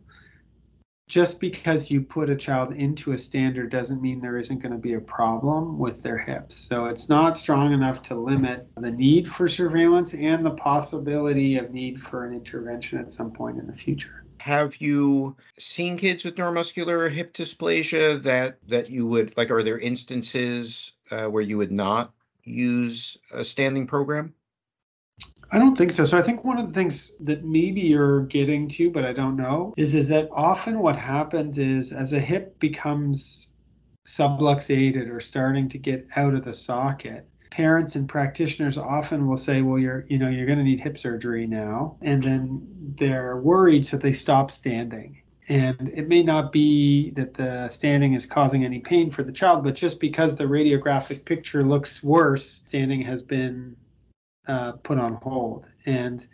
just 1.07 1.39
because 1.39 1.93
you 1.93 2.01
put 2.01 2.29
a 2.29 2.37
child 2.37 2.75
into 2.75 3.13
a 3.13 3.19
stander 3.19 3.65
doesn't 3.67 4.03
mean 4.03 4.21
there 4.21 4.39
isn't 4.39 4.59
going 4.59 4.73
to 4.73 4.79
be 4.79 4.95
a 4.95 5.01
problem 5.01 5.79
with 5.79 6.03
their 6.03 6.19
hips. 6.19 6.57
So 6.57 6.87
it's 6.87 7.09
not 7.09 7.39
strong 7.39 7.73
enough 7.73 8.03
to 8.05 8.17
limit 8.17 8.67
the 8.77 8.91
need 8.91 9.31
for 9.31 9.47
surveillance 9.47 10.13
and 10.13 10.45
the 10.45 10.51
possibility 10.51 11.57
of 11.57 11.71
need 11.71 12.03
for 12.03 12.27
an 12.27 12.35
intervention 12.35 12.99
at 12.99 13.13
some 13.13 13.31
point 13.31 13.59
in 13.59 13.67
the 13.69 13.73
future. 13.73 14.25
Have 14.49 14.77
you 14.77 15.37
seen 15.59 15.99
kids 15.99 16.25
with 16.25 16.37
neuromuscular 16.37 17.11
hip 17.11 17.35
dysplasia 17.35 18.23
that 18.23 18.57
that 18.67 18.89
you 18.89 19.07
would 19.07 19.37
like? 19.37 19.51
Are 19.51 19.63
there 19.63 19.79
instances 19.79 20.93
uh, 21.11 21.27
where 21.27 21.43
you 21.43 21.59
would 21.59 21.71
not 21.71 22.15
use 22.45 23.19
a 23.31 23.45
standing 23.45 23.87
program? 23.87 24.33
I 25.53 25.59
don't 25.59 25.77
think 25.77 25.91
so. 25.91 26.07
So 26.07 26.17
I 26.17 26.23
think 26.23 26.45
one 26.45 26.59
of 26.59 26.67
the 26.67 26.73
things 26.73 27.15
that 27.21 27.45
maybe 27.45 27.83
you're 27.83 28.23
getting 28.23 28.69
to, 28.69 28.91
but 28.91 29.05
I 29.05 29.13
don't 29.13 29.37
know, 29.37 29.75
is 29.77 29.95
is 29.95 30.09
that 30.09 30.31
often 30.33 30.79
what 30.79 30.97
happens 30.97 31.59
is 31.59 31.93
as 31.93 32.15
a 32.15 32.21
hip 32.21 32.59
becomes 32.59 33.51
subluxated 34.07 35.11
or 35.11 35.21
starting 35.21 35.69
to 35.69 35.77
get 35.77 36.07
out 36.17 36.33
of 36.33 36.43
the 36.43 36.55
socket, 36.55 37.29
parents 37.51 37.95
and 37.95 38.09
practitioners 38.09 38.79
often 38.79 39.27
will 39.27 39.37
say, 39.37 39.63
well, 39.63 39.79
you're, 39.79 40.05
you 40.09 40.19
know, 40.19 40.29
you're 40.29 40.47
going 40.47 40.59
to 40.59 40.65
need 40.65 40.81
hip 40.81 40.99
surgery 40.99 41.47
now. 41.47 41.97
And 42.03 42.23
then 42.23 42.95
they're 42.99 43.37
worried, 43.39 43.87
so 43.87 43.97
they 43.97 44.13
stop 44.13 44.51
standing. 44.51 45.23
And 45.49 45.91
it 45.95 46.09
may 46.09 46.23
not 46.23 46.53
be 46.53 47.11
that 47.13 47.35
the 47.35 47.69
standing 47.69 48.13
is 48.13 48.27
causing 48.27 48.65
any 48.65 48.81
pain 48.81 49.11
for 49.11 49.23
the 49.23 49.33
child, 49.33 49.65
but 49.65 49.75
just 49.75 49.99
because 49.99 50.37
the 50.37 50.45
radiographic 50.45 51.25
picture 51.25 51.63
looks 51.63 52.03
worse, 52.03 52.63
standing 52.67 53.01
has 53.03 53.23
been 53.23 53.77
uh, 54.47 54.73
put 54.73 54.99
on 54.99 55.15
hold. 55.15 55.67
And 55.87 56.27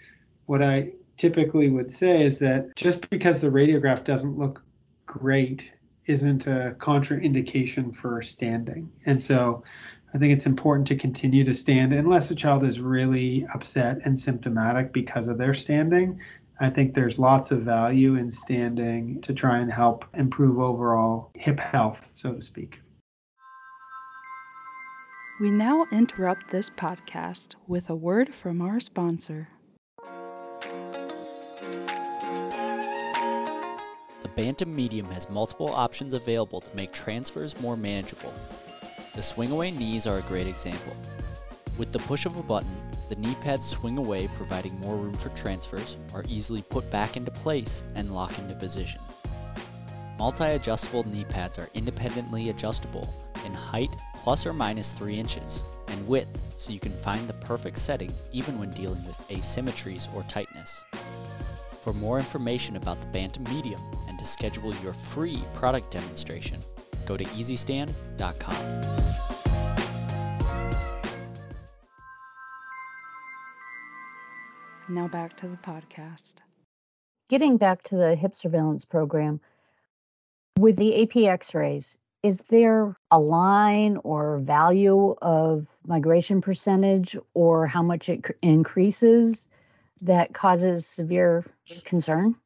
what 0.47 0.63
I 0.63 0.93
typically 1.17 1.71
would 1.71 1.91
say 1.91 2.25
is 2.25 2.41
that 2.41 2.75
just 2.75 3.09
because 3.09 3.41
the 3.41 3.51
radiograph 3.51 4.03
doesn't 4.03 4.37
look 4.37 4.63
great 5.07 5.73
isn't 6.07 6.47
a 6.47 6.77
contraindication 6.79 7.95
for 7.95 8.21
standing. 8.21 8.91
And 9.07 9.23
so 9.23 9.63
I 10.15 10.19
think 10.19 10.33
it's 10.33 10.47
important 10.47 10.87
to 10.89 10.97
continue 10.97 11.43
to 11.43 11.53
stand 11.53 11.93
unless 11.93 12.31
a 12.31 12.37
child 12.37 12.63
is 12.63 12.79
really 12.79 13.45
upset 13.53 13.99
and 14.05 14.17
symptomatic 14.17 14.93
because 14.93 15.27
of 15.27 15.39
their 15.39 15.55
standing. 15.55 16.21
I 16.61 16.71
think 16.71 16.95
there's 16.95 17.19
lots 17.19 17.51
of 17.51 17.63
value 17.63 18.15
in 18.15 18.31
standing 18.31 19.21
to 19.23 19.35
try 19.35 19.59
and 19.59 19.73
help 19.73 20.05
improve 20.15 20.61
overall 20.61 21.33
hip 21.35 21.59
health, 21.59 22.09
so 22.15 22.33
to 22.33 22.41
speak. 22.41 22.79
We 25.41 25.51
now 25.51 25.85
interrupt 25.91 26.49
this 26.49 26.71
podcast 26.71 27.57
with 27.67 27.91
a 27.91 27.97
word 27.97 28.33
from 28.33 28.63
our 28.63 28.79
sponsor. 28.79 29.49
The 34.23 34.29
Bantam 34.37 34.77
Medium 34.77 35.11
has 35.11 35.29
multiple 35.29 35.75
options 35.75 36.15
available 36.15 36.61
to 36.61 36.77
make 36.77 36.93
transfers 36.93 37.59
more 37.61 37.77
manageable. 37.77 38.33
The 39.15 39.23
swing 39.23 39.53
away 39.53 39.71
knees 39.71 40.07
are 40.09 40.19
a 40.19 40.23
great 40.23 40.49
example. 40.49 40.97
With 41.79 41.93
the 41.93 42.01
push 42.01 42.27
of 42.27 42.37
a 42.37 42.43
button, 42.43 42.75
the 43.09 43.17
knee 43.17 43.37
pads 43.43 43.65
swing 43.65 43.97
away 43.97 44.29
providing 44.37 44.79
more 44.81 44.97
room 44.97 45.15
for 45.15 45.29
transfers, 45.31 45.97
are 46.13 46.25
easily 46.29 46.63
put 46.63 46.91
back 46.91 47.17
into 47.17 47.31
place, 47.31 47.85
and 47.95 48.13
lock 48.13 48.37
into 48.39 48.55
position. 48.55 49.01
Multi-adjustable 50.19 51.09
knee 51.09 51.25
pads 51.25 51.59
are 51.59 51.71
independently 51.75 52.49
adjustable 52.49 53.09
in 53.45 53.53
height 53.53 53.95
plus 54.17 54.47
or 54.47 54.53
minus 54.53 54.93
3 54.93 55.19
inches 55.19 55.63
and 55.89 56.09
width 56.09 56.43
so 56.57 56.73
you 56.73 56.81
can 56.81 56.93
find 56.93 57.29
the 57.29 57.35
perfect 57.35 57.79
setting 57.79 58.13
even 58.33 58.59
when 58.59 58.71
dealing 58.71 59.03
with 59.05 59.29
asymmetries 59.29 60.13
or 60.15 60.23
tightness. 60.25 60.85
For 61.83 61.93
more 61.93 62.19
information 62.19 62.77
about 62.77 63.01
the 63.01 63.07
Bantam 63.09 63.45
Medium 63.45 63.81
and 64.09 64.19
to 64.19 64.25
schedule 64.25 64.75
your 64.77 64.93
free 64.93 65.43
product 65.55 65.91
demonstration, 65.91 66.59
go 67.07 67.17
to 67.17 67.25
easystand.com. 67.25 69.15
Now 74.89 75.09
back 75.09 75.37
to 75.39 75.49
the 75.49 75.57
podcast. 75.57 76.37
Getting 77.31 77.57
back 77.57 77.83
to 77.85 77.97
the 77.97 78.15
hip 78.15 78.35
surveillance 78.35 78.85
program, 78.85 79.41
with 80.59 80.77
the 80.77 81.03
AP 81.03 81.17
x 81.17 81.55
rays, 81.55 81.99
is 82.23 82.39
there 82.39 82.97
a 83.11 83.19
line 83.19 83.99
or 84.05 84.39
value 84.39 85.15
of 85.21 85.67
migration 85.87 86.41
percentage 86.41 87.17
or 87.33 87.67
how 87.67 87.83
much 87.83 88.09
it 88.09 88.27
increases 88.43 89.49
that 90.03 90.33
causes 90.33 90.87
severe 90.87 91.45
concern? 91.85 92.37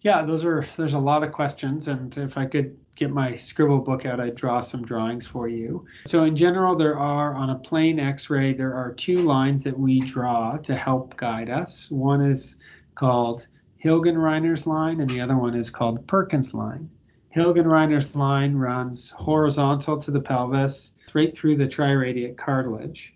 Yeah, 0.00 0.22
those 0.22 0.44
are 0.44 0.66
there's 0.76 0.94
a 0.94 0.98
lot 0.98 1.22
of 1.24 1.32
questions, 1.32 1.88
and 1.88 2.16
if 2.16 2.38
I 2.38 2.46
could 2.46 2.78
get 2.98 3.10
my 3.10 3.36
scribble 3.36 3.78
book 3.78 4.04
out, 4.04 4.18
I'd 4.18 4.34
draw 4.34 4.60
some 4.60 4.84
drawings 4.84 5.24
for 5.26 5.48
you. 5.48 5.86
So 6.06 6.24
in 6.24 6.34
general, 6.34 6.74
there 6.74 6.98
are 6.98 7.32
on 7.34 7.50
a 7.50 7.54
plain 7.54 8.00
X-ray, 8.00 8.54
there 8.54 8.74
are 8.74 8.92
two 8.92 9.18
lines 9.18 9.62
that 9.64 9.78
we 9.78 10.00
draw 10.00 10.56
to 10.58 10.74
help 10.74 11.16
guide 11.16 11.48
us. 11.48 11.90
One 11.90 12.20
is 12.20 12.56
called 12.96 13.46
Hilgenreiner's 13.84 14.66
line, 14.66 15.00
and 15.00 15.08
the 15.08 15.20
other 15.20 15.36
one 15.36 15.54
is 15.54 15.70
called 15.70 16.04
Perkins 16.08 16.52
line. 16.52 16.90
Hilgenreiner's 17.34 18.16
line 18.16 18.54
runs 18.54 19.10
horizontal 19.10 20.00
to 20.00 20.10
the 20.10 20.20
pelvis, 20.20 20.94
straight 21.06 21.36
through 21.36 21.56
the 21.56 21.68
triradiate 21.68 22.36
cartilage, 22.36 23.14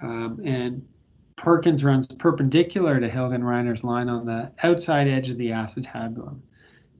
um, 0.00 0.40
and 0.44 0.86
Perkins 1.36 1.82
runs 1.82 2.06
perpendicular 2.06 3.00
to 3.00 3.08
Hilgenreiner's 3.08 3.82
line 3.82 4.08
on 4.08 4.24
the 4.24 4.52
outside 4.62 5.08
edge 5.08 5.28
of 5.28 5.38
the 5.38 5.48
acetabulum. 5.48 6.38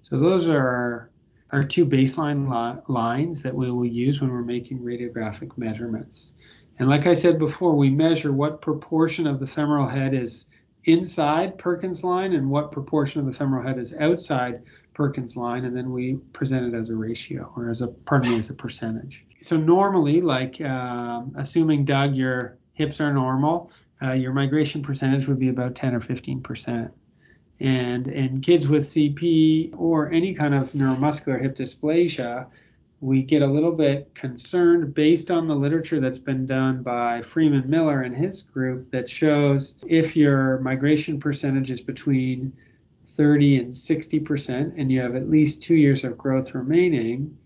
So 0.01 0.19
those 0.19 0.49
are 0.49 1.11
our 1.55 1.63
two 1.63 1.87
baseline 1.87 2.49
li- 2.51 2.83
lines 2.89 3.41
that 3.41 3.55
we 3.55 3.71
will 3.71 3.87
use 3.87 4.21
when 4.21 4.29
we're 4.29 4.43
making 4.43 4.81
radiographic 4.81 5.57
measurements. 5.57 6.33
And 6.81 6.89
like 6.89 7.07
I 7.07 7.15
said 7.15 7.39
before, 7.39 7.77
we 7.77 7.91
measure 7.91 8.33
what 8.33 8.61
proportion 8.61 9.29
of 9.29 9.39
the 9.39 9.47
femoral 9.47 9.87
head 9.87 10.15
is 10.15 10.47
inside 10.87 11.57
Perkins 11.57 12.03
line 12.03 12.33
and 12.33 12.51
what 12.51 12.73
proportion 12.73 13.21
of 13.21 13.27
the 13.27 13.33
femoral 13.33 13.65
head 13.65 13.79
is 13.79 13.95
outside 13.95 14.65
Perkins 14.95 15.37
line, 15.37 15.65
and 15.65 15.77
then 15.77 15.93
we 15.93 16.15
present 16.33 16.75
it 16.75 16.77
as 16.77 16.89
a 16.89 16.97
ratio 16.97 17.53
or 17.57 17.71
as 17.71 17.83
a 17.83 17.87
pardon 17.87 18.33
me 18.33 18.41
as 18.41 18.51
a 18.51 18.55
percentage. 18.55 19.25
So 19.41 19.57
normally, 19.57 20.21
like 20.21 20.61
um, 20.61 21.33
assuming 21.39 21.85
Doug, 21.85 22.17
your 22.17 22.59
hips 22.73 23.01
are 23.01 23.13
normal, 23.13 23.71
uh, 24.03 24.13
your 24.13 24.33
migration 24.33 24.83
percentage 24.83 25.29
would 25.29 25.39
be 25.39 25.51
about 25.51 25.77
10 25.77 25.95
or 25.95 26.01
15 26.01 26.43
percent. 26.43 26.91
And 27.61 28.09
in 28.09 28.41
kids 28.41 28.67
with 28.67 28.85
CP 28.85 29.73
or 29.77 30.11
any 30.13 30.35
kind 30.35 30.55
of 30.55 30.73
neuromuscular 30.73 31.41
hip 31.41 31.57
dysplasia, 31.57 32.49
we 33.01 33.23
get 33.23 33.43
a 33.43 33.47
little 33.47 33.73
bit 33.73 34.15
concerned 34.15 34.95
based 34.95 35.31
on 35.31 35.47
the 35.47 35.55
literature 35.55 36.01
that's 36.01 36.19
been 36.19 36.47
done 36.47 36.83
by 36.83 37.23
Freeman 37.23 37.69
Miller 37.69 38.03
and 38.03 38.17
his 38.17 38.43
group 38.43 38.91
that 38.91 39.09
shows 39.09 39.77
if 39.87 40.17
your 40.17 40.59
migration 40.61 41.21
percentage 41.21 41.71
is 41.71 41.81
between 41.81 42.53
30 43.07 43.59
and 43.59 43.77
60 43.77 44.21
percent 44.21 44.75
and 44.79 44.91
you 44.91 45.01
have 45.01 45.15
at 45.15 45.29
least 45.29 45.63
two 45.63 45.75
years 45.75 46.05
of 46.05 46.17
growth 46.17 46.55
remaining, 46.55 47.37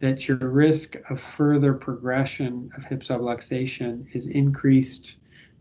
that 0.00 0.26
your 0.26 0.36
risk 0.38 0.96
of 1.08 1.20
further 1.20 1.72
progression 1.72 2.70
of 2.76 2.84
hip 2.84 3.02
subluxation 3.02 4.04
is 4.14 4.26
increased 4.26 5.16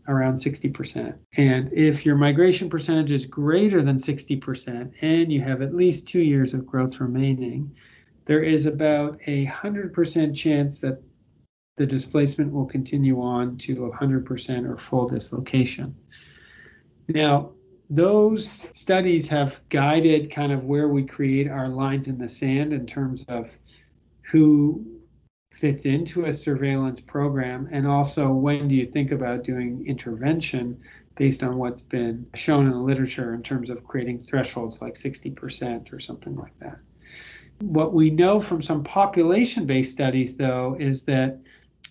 around 0.08 0.36
60%. 0.36 1.16
And 1.38 1.72
if 1.72 2.06
your 2.06 2.16
migration 2.16 2.70
percentage 2.70 3.12
is 3.12 3.26
greater 3.26 3.82
than 3.82 3.96
60% 3.96 4.92
and 5.02 5.32
you 5.32 5.42
have 5.42 5.62
at 5.62 5.76
least 5.76 6.08
two 6.08 6.22
years 6.22 6.54
of 6.54 6.66
growth 6.66 7.00
remaining, 7.00 7.74
there 8.26 8.44
is 8.44 8.66
about 8.66 9.20
a 9.28 9.46
100% 9.46 10.36
chance 10.36 10.80
that 10.80 11.02
the 11.78 11.86
displacement 11.86 12.52
will 12.52 12.66
continue 12.66 13.22
on 13.22 13.58
to 13.58 13.92
100% 14.00 14.70
or 14.70 14.78
full 14.78 15.08
dislocation. 15.08 15.96
Now, 17.08 17.52
those 17.90 18.66
studies 18.74 19.28
have 19.28 19.60
guided 19.70 20.32
kind 20.32 20.52
of 20.52 20.64
where 20.64 20.88
we 20.88 21.04
create 21.04 21.50
our 21.50 21.68
lines 21.68 22.08
in 22.08 22.18
the 22.18 22.30
sand 22.30 22.74
in 22.74 22.86
terms 22.86 23.26
of 23.28 23.50
who 24.32 24.86
fits 25.60 25.86
into 25.86 26.26
a 26.26 26.34
surveillance 26.34 27.00
program? 27.00 27.70
And 27.72 27.88
also, 27.88 28.32
when 28.32 28.68
do 28.68 28.76
you 28.76 28.86
think 28.86 29.12
about 29.12 29.44
doing 29.44 29.86
intervention 29.88 30.80
based 31.16 31.44
on 31.44 31.58
what's 31.58 31.82
been 31.82 32.26
shown 32.34 32.66
in 32.66 32.72
the 32.72 32.80
literature 32.80 33.34
in 33.34 33.44
terms 33.44 33.70
of 33.70 33.84
creating 33.84 34.20
thresholds 34.20 34.82
like 34.82 34.96
60% 34.96 35.94
or 35.94 36.00
something 36.00 36.36
like 36.36 36.58
that? 36.60 36.82
What 37.60 37.94
we 37.94 38.10
know 38.10 38.42
from 38.42 38.62
some 38.62 38.84
population 38.84 39.66
based 39.66 39.92
studies, 39.92 40.36
though, 40.36 40.76
is 40.80 41.04
that 41.04 41.40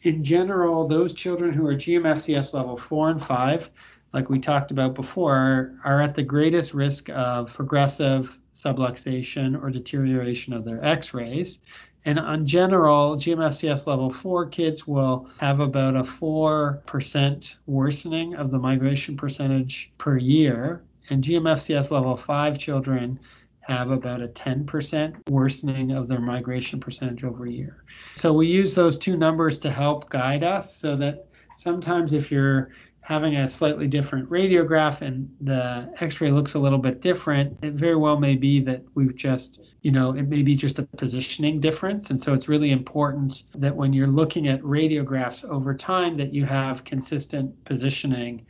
in 0.02 0.24
general, 0.24 0.86
those 0.86 1.14
children 1.14 1.52
who 1.52 1.66
are 1.66 1.74
GMFCS 1.74 2.52
level 2.52 2.76
four 2.76 3.10
and 3.10 3.24
five, 3.24 3.70
like 4.12 4.28
we 4.28 4.40
talked 4.40 4.72
about 4.72 4.94
before, 4.94 5.78
are 5.84 6.02
at 6.02 6.14
the 6.14 6.22
greatest 6.22 6.74
risk 6.74 7.08
of 7.10 7.54
progressive 7.54 8.36
subluxation 8.54 9.60
or 9.60 9.70
deterioration 9.70 10.52
of 10.52 10.64
their 10.64 10.84
x 10.84 11.14
rays. 11.14 11.58
And 12.04 12.18
on 12.18 12.46
general, 12.46 13.16
GMFCS 13.16 13.86
level 13.86 14.12
4 14.12 14.46
kids 14.46 14.86
will 14.86 15.28
have 15.38 15.60
about 15.60 15.94
a 15.94 16.02
4% 16.02 17.54
worsening 17.66 18.34
of 18.34 18.50
the 18.50 18.58
migration 18.58 19.16
percentage 19.16 19.92
per 19.98 20.16
year. 20.16 20.82
And 21.10 21.22
GMFCS 21.22 21.90
level 21.90 22.16
5 22.16 22.58
children 22.58 23.20
have 23.60 23.90
about 23.90 24.20
a 24.20 24.28
10% 24.28 25.28
worsening 25.28 25.92
of 25.92 26.08
their 26.08 26.20
migration 26.20 26.80
percentage 26.80 27.22
over 27.22 27.46
a 27.46 27.52
year. 27.52 27.84
So 28.16 28.32
we 28.32 28.48
use 28.48 28.74
those 28.74 28.98
two 28.98 29.16
numbers 29.16 29.60
to 29.60 29.70
help 29.70 30.10
guide 30.10 30.42
us 30.42 30.74
so 30.74 30.96
that 30.96 31.26
sometimes 31.56 32.12
if 32.12 32.32
you're 32.32 32.70
having 33.02 33.36
a 33.36 33.48
slightly 33.48 33.86
different 33.86 34.30
radiograph 34.30 35.02
and 35.02 35.28
the 35.40 35.92
x-ray 36.00 36.30
looks 36.30 36.54
a 36.54 36.58
little 36.58 36.78
bit 36.78 37.00
different 37.00 37.58
it 37.62 37.74
very 37.74 37.96
well 37.96 38.18
may 38.18 38.36
be 38.36 38.60
that 38.60 38.80
we've 38.94 39.16
just 39.16 39.58
you 39.82 39.90
know 39.90 40.14
it 40.14 40.28
may 40.28 40.42
be 40.42 40.54
just 40.54 40.78
a 40.78 40.84
positioning 40.96 41.60
difference. 41.60 42.10
And 42.10 42.20
so 42.20 42.32
it's 42.34 42.48
really 42.48 42.70
important 42.70 43.42
that 43.54 43.74
when 43.74 43.92
you're 43.92 44.06
looking 44.06 44.48
at 44.48 44.60
radiographs 44.62 45.44
over 45.44 45.74
time 45.74 46.16
that 46.16 46.32
you 46.32 46.46
have 46.46 46.84
consistent 46.84 47.64
positioning 47.64 48.46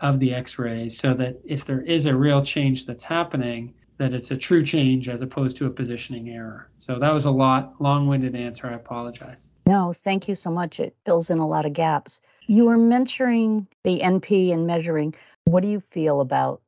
of 0.00 0.20
the 0.20 0.32
x-rays 0.34 0.96
so 0.96 1.14
that 1.14 1.36
if 1.44 1.64
there 1.64 1.80
is 1.80 2.06
a 2.06 2.14
real 2.14 2.42
change 2.44 2.86
that's 2.86 3.04
happening 3.04 3.74
that 3.98 4.12
it's 4.12 4.30
a 4.30 4.36
true 4.36 4.62
change 4.62 5.08
as 5.08 5.22
opposed 5.22 5.56
to 5.56 5.64
a 5.64 5.70
positioning 5.70 6.28
error. 6.28 6.68
So 6.78 6.98
that 6.98 7.12
was 7.14 7.24
a 7.24 7.30
lot 7.30 7.80
long-winded 7.80 8.36
answer. 8.36 8.66
I 8.66 8.74
apologize. 8.74 9.48
No 9.66 9.92
thank 9.92 10.28
you 10.28 10.34
so 10.34 10.50
much. 10.50 10.78
It 10.80 10.94
fills 11.04 11.30
in 11.30 11.38
a 11.38 11.46
lot 11.46 11.66
of 11.66 11.72
gaps 11.72 12.20
You 12.46 12.66
were 12.66 12.78
mentioning 12.78 13.66
the 13.82 14.02
AP 14.02 14.30
and 14.30 14.66
measuring. 14.66 15.14
What 15.44 15.62
do 15.62 15.68
you 15.68 15.80
feel 15.90 16.20
about 16.20 16.62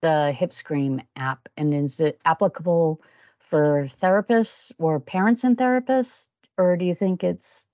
the 0.00 0.34
HipScreen 0.38 1.04
app, 1.16 1.48
and 1.56 1.74
is 1.74 1.98
it 1.98 2.20
applicable 2.24 3.00
for 3.40 3.86
therapists 3.86 4.70
or 4.78 5.00
parents 5.00 5.44
and 5.44 5.56
therapists, 5.56 6.28
or 6.58 6.76
do 6.76 6.84
you 6.84 6.94
think 6.94 7.24
it's 7.24 7.66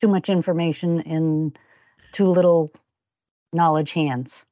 too 0.00 0.08
much 0.08 0.28
information 0.28 1.00
in 1.00 1.54
too 2.12 2.26
little 2.26 2.70
knowledge 3.52 3.92
hands? 3.92 4.44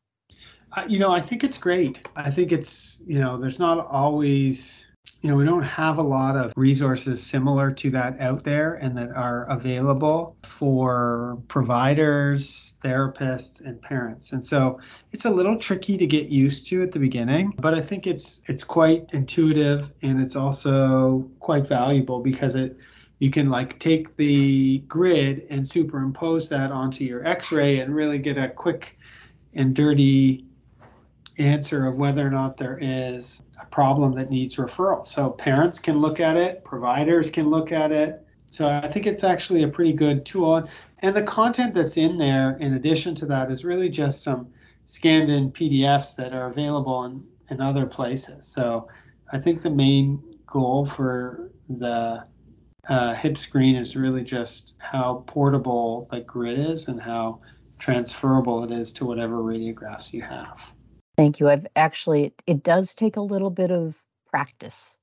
You 0.89 0.99
know, 0.99 1.13
I 1.13 1.21
think 1.21 1.45
it's 1.45 1.59
great. 1.59 2.07
I 2.17 2.31
think 2.31 2.53
it's, 2.53 3.03
you 3.07 3.19
know, 3.19 3.39
there's 3.39 3.59
not 3.59 3.87
always 3.87 4.87
you 5.21 5.31
know, 5.31 5.37
we 5.37 5.45
don't 5.45 5.63
have 5.63 5.99
a 5.99 6.03
lot 6.03 6.37
of 6.37 6.53
resources 6.57 7.25
similar 7.25 7.73
to 7.73 7.91
that 7.91 8.21
out 8.21 8.45
there 8.45 8.75
and 8.75 8.97
that 8.97 9.11
are 9.11 9.45
available 9.51 10.37
for 10.45 11.39
providers, 11.49 12.75
therapists, 12.85 13.61
and 13.61 13.83
parents. 13.83 14.33
And 14.33 14.45
so 14.45 14.81
it's 15.13 15.25
a 15.25 15.31
little 15.31 15.59
tricky 15.59 15.97
to 15.97 16.07
get 16.07 16.29
used 16.29 16.67
to 16.69 16.83
at 16.83 16.93
the 16.93 16.99
beginning, 17.01 17.53
but 17.59 17.75
I 17.75 17.81
think 17.81 18.07
it's 18.07 18.43
it's 18.47 18.63
quite 18.63 19.07
intuitive 19.13 19.91
and 20.03 20.23
it's 20.23 20.37
also 20.37 21.29
quite 21.41 21.67
valuable 21.67 22.21
because 22.21 22.55
it 22.55 22.77
you 23.19 23.31
can 23.31 23.51
like 23.51 23.81
take 23.81 24.17
the 24.17 24.79
grid 24.87 25.47
and 25.51 25.67
superimpose 25.67 26.49
that 26.49 26.71
onto 26.71 27.03
your 27.03 27.27
x-ray 27.27 27.81
and 27.81 27.93
really 27.93 28.19
get 28.19 28.39
a 28.39 28.49
quick 28.49 28.97
and 29.55 29.75
dirty 29.75 30.45
answer 31.39 31.87
of 31.87 31.97
whether 31.97 32.27
or 32.27 32.31
not 32.31 32.57
there 32.57 32.79
is 32.81 33.43
a 33.61 33.67
problem 33.67 34.15
that 34.15 34.31
needs 34.31 34.57
referral. 34.57 35.07
So 35.07 35.31
parents 35.31 35.79
can 35.79 35.99
look 35.99 36.21
at 36.21 36.37
it, 36.37 36.65
providers 36.65 37.31
can 37.31 37.49
look 37.49 37.73
at 37.73 37.93
it. 37.93 38.25
So 38.51 38.69
I 38.69 38.91
think 38.91 39.07
it's 39.07 39.25
actually 39.25 39.63
a 39.63 39.69
pretty 39.69 39.93
good 39.93 40.25
tool. 40.25 40.69
And 41.01 41.15
the 41.15 41.23
content 41.23 41.75
that's 41.75 41.97
in 41.97 42.19
there, 42.19 42.57
in 42.59 42.75
addition 42.75 43.15
to 43.17 43.27
that, 43.27 43.51
is 43.51 43.65
really 43.65 43.89
just 43.89 44.23
some 44.23 44.49
scanned 44.87 45.29
in 45.29 45.53
PDFs 45.53 46.17
that 46.17 46.33
are 46.33 46.47
available 46.47 47.05
in, 47.05 47.25
in 47.51 47.61
other 47.61 47.87
places. 47.87 48.47
So 48.47 48.89
I 49.33 49.39
think 49.39 49.63
the 49.63 49.71
main 49.71 50.23
goal 50.47 50.87
for 50.87 51.51
the 51.69 52.25
uh, 52.89 53.15
HipScreen 53.15 53.79
is 53.79 53.97
really 53.97 54.25
just 54.25 54.73
how 54.79 55.25
portable 55.27 56.09
the 56.11 56.21
grid 56.21 56.59
is 56.59 56.89
and 56.89 57.01
how 57.01 57.41
transferable 57.79 58.65
it 58.65 58.71
is 58.71 58.91
to 58.93 59.05
whatever 59.05 59.37
radiographs 59.37 60.13
you 60.13 60.23
have. 60.23 60.59
Thank 61.19 61.41
you. 61.41 61.49
I've 61.49 61.67
actually, 61.75 62.33
it 62.47 62.63
does 62.63 62.95
take 62.95 63.17
a 63.17 63.21
little 63.21 63.51
bit 63.51 63.73
of 63.73 64.01
practice. 64.31 64.97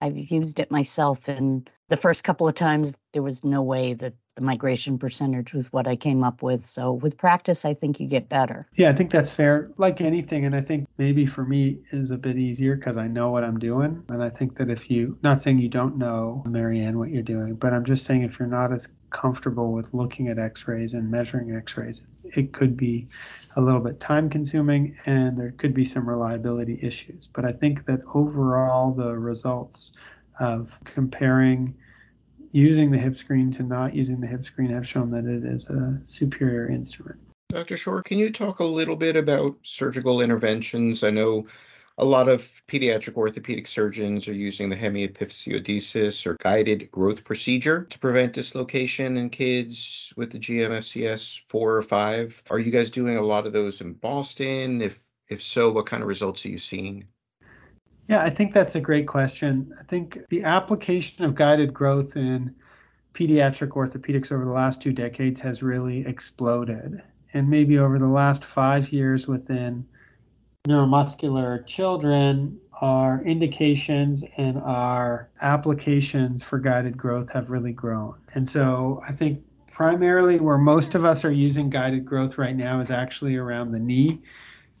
I've 0.00 0.16
used 0.16 0.58
it 0.60 0.70
myself, 0.70 1.28
and 1.28 1.68
the 1.90 1.98
first 1.98 2.24
couple 2.24 2.48
of 2.48 2.54
times 2.54 2.96
there 3.12 3.22
was 3.22 3.44
no 3.44 3.60
way 3.60 3.92
that 3.92 4.14
the 4.34 4.42
migration 4.42 4.98
percentage 4.98 5.52
was 5.52 5.70
what 5.70 5.86
I 5.86 5.94
came 5.94 6.24
up 6.24 6.42
with. 6.42 6.64
So 6.64 6.94
with 6.94 7.18
practice, 7.18 7.66
I 7.66 7.74
think 7.74 8.00
you 8.00 8.06
get 8.06 8.30
better. 8.30 8.66
Yeah, 8.76 8.88
I 8.88 8.94
think 8.94 9.10
that's 9.10 9.30
fair. 9.30 9.70
Like 9.76 10.00
anything, 10.00 10.46
and 10.46 10.56
I 10.56 10.62
think 10.62 10.88
maybe 10.96 11.26
for 11.26 11.44
me 11.44 11.80
is 11.90 12.10
a 12.10 12.16
bit 12.16 12.38
easier 12.38 12.76
because 12.76 12.96
I 12.96 13.08
know 13.08 13.28
what 13.28 13.44
I'm 13.44 13.58
doing. 13.58 14.02
And 14.08 14.24
I 14.24 14.30
think 14.30 14.56
that 14.56 14.70
if 14.70 14.90
you, 14.90 15.18
not 15.22 15.42
saying 15.42 15.58
you 15.58 15.68
don't 15.68 15.98
know, 15.98 16.42
Marianne, 16.46 16.98
what 16.98 17.10
you're 17.10 17.22
doing, 17.22 17.56
but 17.56 17.74
I'm 17.74 17.84
just 17.84 18.06
saying 18.06 18.22
if 18.22 18.38
you're 18.38 18.48
not 18.48 18.72
as 18.72 18.88
comfortable 19.10 19.72
with 19.72 19.92
looking 19.92 20.28
at 20.28 20.38
X-rays 20.38 20.94
and 20.94 21.10
measuring 21.10 21.54
X-rays, 21.54 22.06
it 22.24 22.54
could 22.54 22.74
be 22.74 23.08
a 23.56 23.60
little 23.60 23.80
bit 23.80 24.00
time 24.00 24.30
consuming 24.30 24.96
and 25.06 25.38
there 25.38 25.52
could 25.52 25.74
be 25.74 25.84
some 25.84 26.08
reliability 26.08 26.78
issues. 26.82 27.28
But 27.32 27.44
I 27.44 27.52
think 27.52 27.84
that 27.86 28.00
overall 28.14 28.92
the 28.92 29.18
results 29.18 29.92
of 30.40 30.78
comparing 30.84 31.74
using 32.52 32.90
the 32.90 32.98
hip 32.98 33.16
screen 33.16 33.50
to 33.52 33.62
not 33.62 33.94
using 33.94 34.20
the 34.20 34.26
hip 34.26 34.44
screen 34.44 34.70
have 34.70 34.86
shown 34.86 35.10
that 35.10 35.24
it 35.24 35.44
is 35.44 35.68
a 35.68 36.00
superior 36.04 36.68
instrument. 36.68 37.18
Dr. 37.48 37.76
Shore, 37.76 38.02
can 38.02 38.18
you 38.18 38.32
talk 38.32 38.60
a 38.60 38.64
little 38.64 38.96
bit 38.96 39.16
about 39.16 39.56
surgical 39.62 40.22
interventions? 40.22 41.02
I 41.04 41.10
know 41.10 41.46
a 42.02 42.04
lot 42.04 42.28
of 42.28 42.50
pediatric 42.66 43.14
orthopedic 43.14 43.68
surgeons 43.68 44.26
are 44.26 44.34
using 44.34 44.68
the 44.68 44.74
hemiepiphysiodesis 44.74 46.26
or 46.26 46.36
guided 46.40 46.90
growth 46.90 47.22
procedure 47.22 47.84
to 47.84 47.98
prevent 48.00 48.32
dislocation 48.32 49.16
in 49.16 49.30
kids 49.30 50.12
with 50.16 50.32
the 50.32 50.38
GMFCS 50.40 51.42
4 51.48 51.76
or 51.76 51.82
5. 51.82 52.42
Are 52.50 52.58
you 52.58 52.72
guys 52.72 52.90
doing 52.90 53.18
a 53.18 53.22
lot 53.22 53.46
of 53.46 53.52
those 53.52 53.80
in 53.80 53.92
Boston? 53.92 54.82
If 54.82 54.98
if 55.28 55.40
so, 55.40 55.70
what 55.70 55.86
kind 55.86 56.02
of 56.02 56.08
results 56.08 56.44
are 56.44 56.48
you 56.48 56.58
seeing? 56.58 57.04
Yeah, 58.06 58.20
I 58.20 58.30
think 58.30 58.52
that's 58.52 58.74
a 58.74 58.80
great 58.80 59.06
question. 59.06 59.72
I 59.78 59.84
think 59.84 60.18
the 60.28 60.42
application 60.42 61.24
of 61.24 61.36
guided 61.36 61.72
growth 61.72 62.16
in 62.16 62.52
pediatric 63.14 63.68
orthopedics 63.68 64.32
over 64.32 64.44
the 64.44 64.50
last 64.50 64.82
two 64.82 64.92
decades 64.92 65.38
has 65.38 65.62
really 65.62 66.04
exploded. 66.04 67.00
And 67.32 67.48
maybe 67.48 67.78
over 67.78 68.00
the 68.00 68.08
last 68.08 68.44
five 68.44 68.90
years 68.90 69.28
within 69.28 69.86
neuromuscular 70.66 71.66
children, 71.66 72.60
our 72.80 73.22
indications 73.24 74.24
and 74.36 74.58
our 74.58 75.28
applications 75.40 76.42
for 76.42 76.58
guided 76.58 76.96
growth 76.96 77.30
have 77.30 77.50
really 77.50 77.72
grown. 77.72 78.14
And 78.34 78.48
so 78.48 79.02
I 79.06 79.12
think 79.12 79.42
primarily 79.70 80.38
where 80.38 80.58
most 80.58 80.94
of 80.94 81.04
us 81.04 81.24
are 81.24 81.32
using 81.32 81.70
guided 81.70 82.04
growth 82.04 82.38
right 82.38 82.54
now 82.54 82.80
is 82.80 82.90
actually 82.90 83.36
around 83.36 83.72
the 83.72 83.78
knee 83.78 84.22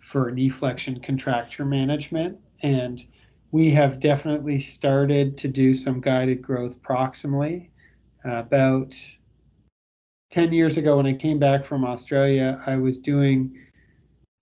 for 0.00 0.30
knee 0.30 0.50
flexion 0.50 1.00
contracture 1.00 1.64
management. 1.64 2.38
And 2.62 3.04
we 3.50 3.70
have 3.70 4.00
definitely 4.00 4.58
started 4.58 5.36
to 5.38 5.48
do 5.48 5.74
some 5.74 6.00
guided 6.00 6.42
growth 6.42 6.80
proximally. 6.82 7.68
About 8.24 8.96
10 10.30 10.52
years 10.52 10.76
ago, 10.76 10.96
when 10.96 11.06
I 11.06 11.12
came 11.12 11.40
back 11.40 11.64
from 11.64 11.84
Australia, 11.84 12.62
I 12.66 12.76
was 12.76 12.98
doing 12.98 13.58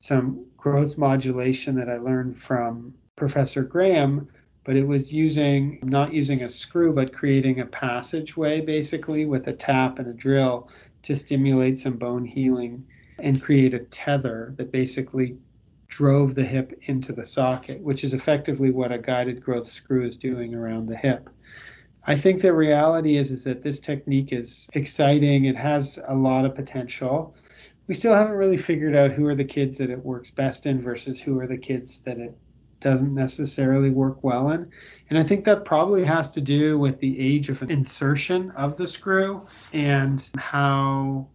some 0.02 0.46
growth 0.60 0.98
modulation 0.98 1.74
that 1.74 1.88
I 1.88 1.96
learned 1.96 2.38
from 2.38 2.94
Professor 3.16 3.62
Graham, 3.62 4.28
but 4.64 4.76
it 4.76 4.86
was 4.86 5.12
using 5.12 5.78
not 5.82 6.12
using 6.12 6.42
a 6.42 6.48
screw, 6.48 6.92
but 6.92 7.14
creating 7.14 7.60
a 7.60 7.66
passageway 7.66 8.60
basically 8.60 9.24
with 9.24 9.48
a 9.48 9.52
tap 9.52 9.98
and 9.98 10.08
a 10.08 10.12
drill 10.12 10.68
to 11.02 11.16
stimulate 11.16 11.78
some 11.78 11.96
bone 11.96 12.24
healing 12.24 12.86
and 13.18 13.42
create 13.42 13.74
a 13.74 13.80
tether 13.80 14.54
that 14.58 14.70
basically 14.70 15.36
drove 15.88 16.34
the 16.34 16.44
hip 16.44 16.78
into 16.82 17.12
the 17.12 17.24
socket, 17.24 17.80
which 17.80 18.04
is 18.04 18.14
effectively 18.14 18.70
what 18.70 18.92
a 18.92 18.98
guided 18.98 19.42
growth 19.42 19.66
screw 19.66 20.06
is 20.06 20.16
doing 20.16 20.54
around 20.54 20.86
the 20.86 20.96
hip. 20.96 21.28
I 22.06 22.16
think 22.16 22.40
the 22.40 22.52
reality 22.52 23.16
is 23.16 23.30
is 23.30 23.44
that 23.44 23.62
this 23.62 23.78
technique 23.78 24.32
is 24.32 24.68
exciting. 24.74 25.46
It 25.46 25.56
has 25.56 25.98
a 26.06 26.14
lot 26.14 26.44
of 26.44 26.54
potential. 26.54 27.34
We 27.90 27.94
still 27.96 28.14
haven't 28.14 28.36
really 28.36 28.56
figured 28.56 28.94
out 28.94 29.10
who 29.10 29.26
are 29.26 29.34
the 29.34 29.44
kids 29.44 29.76
that 29.78 29.90
it 29.90 29.98
works 30.04 30.30
best 30.30 30.64
in 30.66 30.80
versus 30.80 31.20
who 31.20 31.40
are 31.40 31.48
the 31.48 31.58
kids 31.58 31.98
that 32.02 32.18
it 32.18 32.38
doesn't 32.78 33.12
necessarily 33.12 33.90
work 33.90 34.22
well 34.22 34.50
in. 34.50 34.70
And 35.08 35.18
I 35.18 35.24
think 35.24 35.44
that 35.46 35.64
probably 35.64 36.04
has 36.04 36.30
to 36.30 36.40
do 36.40 36.78
with 36.78 37.00
the 37.00 37.18
age 37.18 37.50
of 37.50 37.68
insertion 37.68 38.52
of 38.52 38.76
the 38.76 38.86
screw 38.86 39.44
and 39.72 40.24
how 40.38 41.26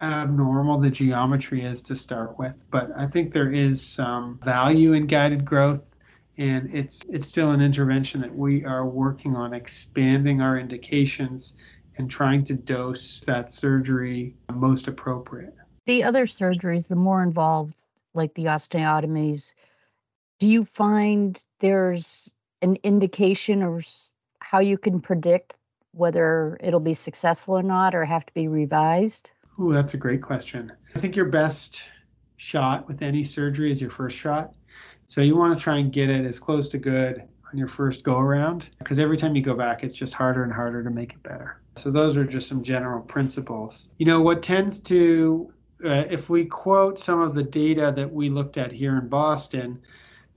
abnormal 0.00 0.78
the 0.78 0.88
geometry 0.88 1.64
is 1.64 1.82
to 1.82 1.96
start 1.96 2.38
with. 2.38 2.62
But 2.70 2.92
I 2.96 3.08
think 3.08 3.32
there 3.32 3.52
is 3.52 3.82
some 3.82 4.38
value 4.44 4.92
in 4.92 5.08
guided 5.08 5.44
growth 5.44 5.96
and 6.38 6.72
it's 6.72 7.00
it's 7.08 7.26
still 7.26 7.50
an 7.50 7.60
intervention 7.60 8.20
that 8.20 8.32
we 8.32 8.64
are 8.64 8.86
working 8.86 9.34
on 9.34 9.52
expanding 9.52 10.40
our 10.40 10.58
indications 10.58 11.54
and 11.98 12.10
trying 12.10 12.44
to 12.44 12.54
dose 12.54 13.20
that 13.20 13.50
surgery 13.50 14.36
most 14.52 14.88
appropriate. 14.88 15.54
The 15.86 16.04
other 16.04 16.26
surgeries, 16.26 16.88
the 16.88 16.96
more 16.96 17.22
involved, 17.22 17.82
like 18.14 18.34
the 18.34 18.46
osteotomies, 18.46 19.54
do 20.38 20.48
you 20.48 20.64
find 20.64 21.42
there's 21.60 22.32
an 22.62 22.76
indication 22.82 23.62
or 23.62 23.82
how 24.40 24.60
you 24.60 24.78
can 24.78 25.00
predict 25.00 25.56
whether 25.92 26.58
it'll 26.60 26.80
be 26.80 26.94
successful 26.94 27.58
or 27.58 27.62
not 27.62 27.94
or 27.94 28.04
have 28.04 28.26
to 28.26 28.34
be 28.34 28.48
revised? 28.48 29.30
Oh, 29.58 29.72
that's 29.72 29.94
a 29.94 29.98
great 29.98 30.22
question. 30.22 30.72
I 30.94 30.98
think 30.98 31.16
your 31.16 31.26
best 31.26 31.82
shot 32.36 32.86
with 32.86 33.00
any 33.00 33.24
surgery 33.24 33.72
is 33.72 33.80
your 33.80 33.90
first 33.90 34.16
shot. 34.16 34.54
So 35.06 35.20
you 35.20 35.36
want 35.36 35.56
to 35.56 35.62
try 35.62 35.78
and 35.78 35.92
get 35.92 36.10
it 36.10 36.26
as 36.26 36.38
close 36.38 36.68
to 36.70 36.78
good 36.78 37.22
on 37.52 37.58
your 37.58 37.68
first 37.68 38.02
go 38.02 38.18
around 38.18 38.70
because 38.78 38.98
every 38.98 39.16
time 39.16 39.36
you 39.36 39.42
go 39.42 39.54
back, 39.54 39.84
it's 39.84 39.94
just 39.94 40.14
harder 40.14 40.44
and 40.44 40.52
harder 40.52 40.82
to 40.82 40.90
make 40.90 41.12
it 41.12 41.22
better. 41.22 41.60
So 41.76 41.90
those 41.90 42.16
are 42.16 42.24
just 42.24 42.48
some 42.48 42.62
general 42.62 43.00
principles. 43.00 43.88
You 43.98 44.06
know, 44.06 44.20
what 44.20 44.42
tends 44.42 44.80
to, 44.80 45.52
uh, 45.84 46.04
if 46.10 46.30
we 46.30 46.44
quote 46.44 46.98
some 46.98 47.20
of 47.20 47.34
the 47.34 47.42
data 47.42 47.92
that 47.94 48.12
we 48.12 48.30
looked 48.30 48.56
at 48.56 48.72
here 48.72 48.96
in 48.98 49.08
Boston, 49.08 49.80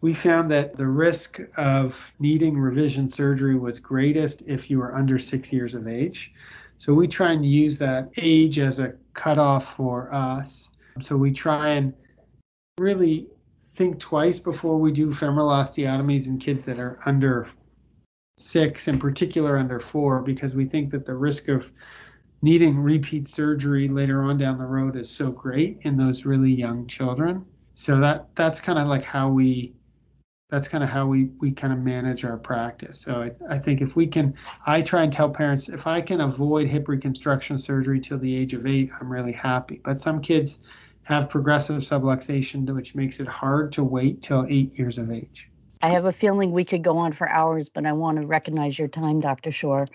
we 0.02 0.13
found 0.13 0.52
that 0.52 0.78
the 0.78 0.88
risk 0.88 1.39
of 1.58 1.95
needing 2.19 2.58
revision 2.58 3.08
surgery 3.08 3.58
was 3.58 3.80
greatest 3.80 4.43
if 4.45 4.69
you 4.69 4.80
were 4.80 4.95
under 4.95 5.17
six 5.17 5.52
years 5.52 5.76
of 5.76 5.88
age. 5.88 6.34
So 6.78 6.93
we 6.93 7.08
try 7.08 7.34
and 7.34 7.45
use 7.45 7.78
that 7.80 8.10
age 8.17 8.60
as 8.60 8.80
a 8.80 8.93
cutoff 9.13 9.76
for 9.76 10.13
us. 10.13 10.72
So 11.02 11.17
we 11.17 11.32
try 11.32 11.72
and 11.72 11.93
really 12.78 13.28
think 13.80 13.98
twice 13.98 14.39
before 14.39 14.78
we 14.78 14.92
do 14.92 15.13
femoral 15.13 15.48
osteotomies 15.48 16.28
in 16.28 16.38
kids 16.38 16.65
that 16.65 16.80
are 16.80 17.00
under 17.06 17.48
six, 18.38 18.89
in 18.89 19.00
particular 19.00 19.58
under 19.58 19.80
four, 19.80 20.22
because 20.22 20.54
we 20.54 20.65
think 20.65 20.92
that 20.92 21.06
the 21.06 21.15
risk 21.15 21.48
of 21.48 21.72
needing 22.42 22.78
repeat 22.78 23.26
surgery 23.26 23.88
later 23.88 24.22
on 24.22 24.38
down 24.38 24.58
the 24.58 24.65
road 24.65 24.98
is 24.98 25.10
so 25.10 25.32
great 25.32 25.80
in 25.84 25.96
those 25.96 26.26
really 26.26 26.52
young 26.52 26.88
children. 26.88 27.46
So 27.72 28.02
that 28.02 28.28
that's 28.36 28.60
kind 28.60 28.78
of 28.78 28.89
like 28.89 29.06
how 29.06 29.30
we 29.30 29.74
that's 30.50 30.68
kind 30.68 30.84
of 30.84 30.89
how 30.89 31.08
we 31.08 31.30
we 31.39 31.50
kind 31.50 31.72
of 31.72 31.80
manage 31.80 32.26
our 32.26 32.38
practice. 32.38 33.00
So 33.00 33.22
I, 33.22 33.32
I 33.50 33.58
think 33.58 33.80
if 33.80 33.96
we 33.96 34.08
can, 34.08 34.34
I 34.68 34.82
try 34.82 35.04
and 35.04 35.13
tell 35.13 35.30
parents 35.30 35.70
if 35.70 35.88
I 35.88 36.02
can 36.02 36.20
avoid 36.20 36.68
hip 36.68 36.89
reconstruction 36.89 37.58
surgery 37.58 38.02
till 38.02 38.18
the 38.18 38.36
age 38.36 38.54
of 38.54 38.68
eight, 38.68 38.92
I'm 39.00 39.10
really 39.10 39.32
happy. 39.32 39.80
But 39.86 40.02
some 40.02 40.20
kids 40.22 40.60
have 41.10 41.28
progressive 41.28 41.82
subluxation, 41.82 42.72
which 42.74 42.93
makes 42.93 43.19
it 43.19 43.28
hard 43.28 43.72
to 43.72 43.84
wait 43.84 44.22
till 44.22 44.45
eight 44.48 44.78
years 44.78 45.00
of 45.00 45.12
age. 45.12 45.50
I 45.82 45.88
have 45.88 46.06
a 46.06 46.12
feeling 46.12 46.52
we 46.52 46.63
could 46.63 46.84
go 46.84 46.98
on 46.98 47.13
for 47.13 47.28
hours, 47.28 47.67
but 47.67 47.88
I 47.88 47.93
want 47.93 48.19
to 48.19 48.28
recognize 48.28 48.78
your 48.78 48.89
time, 48.89 49.19
Dr. 49.19 49.52
Shore. 49.52 49.88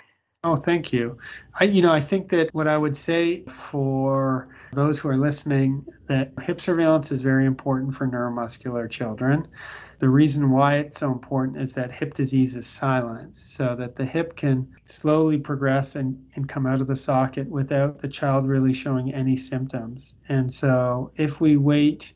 Oh, 0.47 0.57
thank 0.57 0.93
you. 0.93 1.17
I, 1.59 1.65
you 1.65 1.81
know, 1.81 1.91
I 1.91 2.03
think 2.03 2.29
that 2.29 2.53
what 2.53 2.69
I 2.69 2.77
would 2.77 2.95
say 2.95 3.45
for 3.47 4.55
those 4.75 4.99
who 4.99 5.09
are 5.09 5.17
listening, 5.17 5.87
that 6.07 6.33
hip 6.43 6.61
surveillance 6.61 7.11
is 7.11 7.23
very 7.23 7.47
important 7.47 7.95
for 7.95 8.07
neuromuscular 8.07 8.91
children. 8.91 9.49
The 10.01 10.09
reason 10.11 10.51
why 10.51 10.77
it's 10.77 11.01
so 11.01 11.11
important 11.11 11.57
is 11.57 11.75
that 11.77 11.91
hip 11.91 12.13
disease 12.13 12.57
is 12.57 12.67
silent, 12.67 13.37
so 13.37 13.75
that 13.77 13.97
the 13.97 14.05
hip 14.05 14.37
can 14.37 14.71
slowly 14.85 15.39
progress 15.39 15.97
and, 15.97 16.23
and 16.35 16.47
come 16.47 16.67
out 16.67 16.83
of 16.83 16.89
the 16.89 16.97
socket 16.97 17.49
without 17.49 18.03
the 18.03 18.09
child 18.09 18.47
really 18.47 18.75
showing 18.75 19.15
any 19.15 19.39
symptoms. 19.39 20.15
And 20.29 20.53
so 20.53 21.11
if 21.17 21.41
we 21.41 21.57
wait 21.57 22.13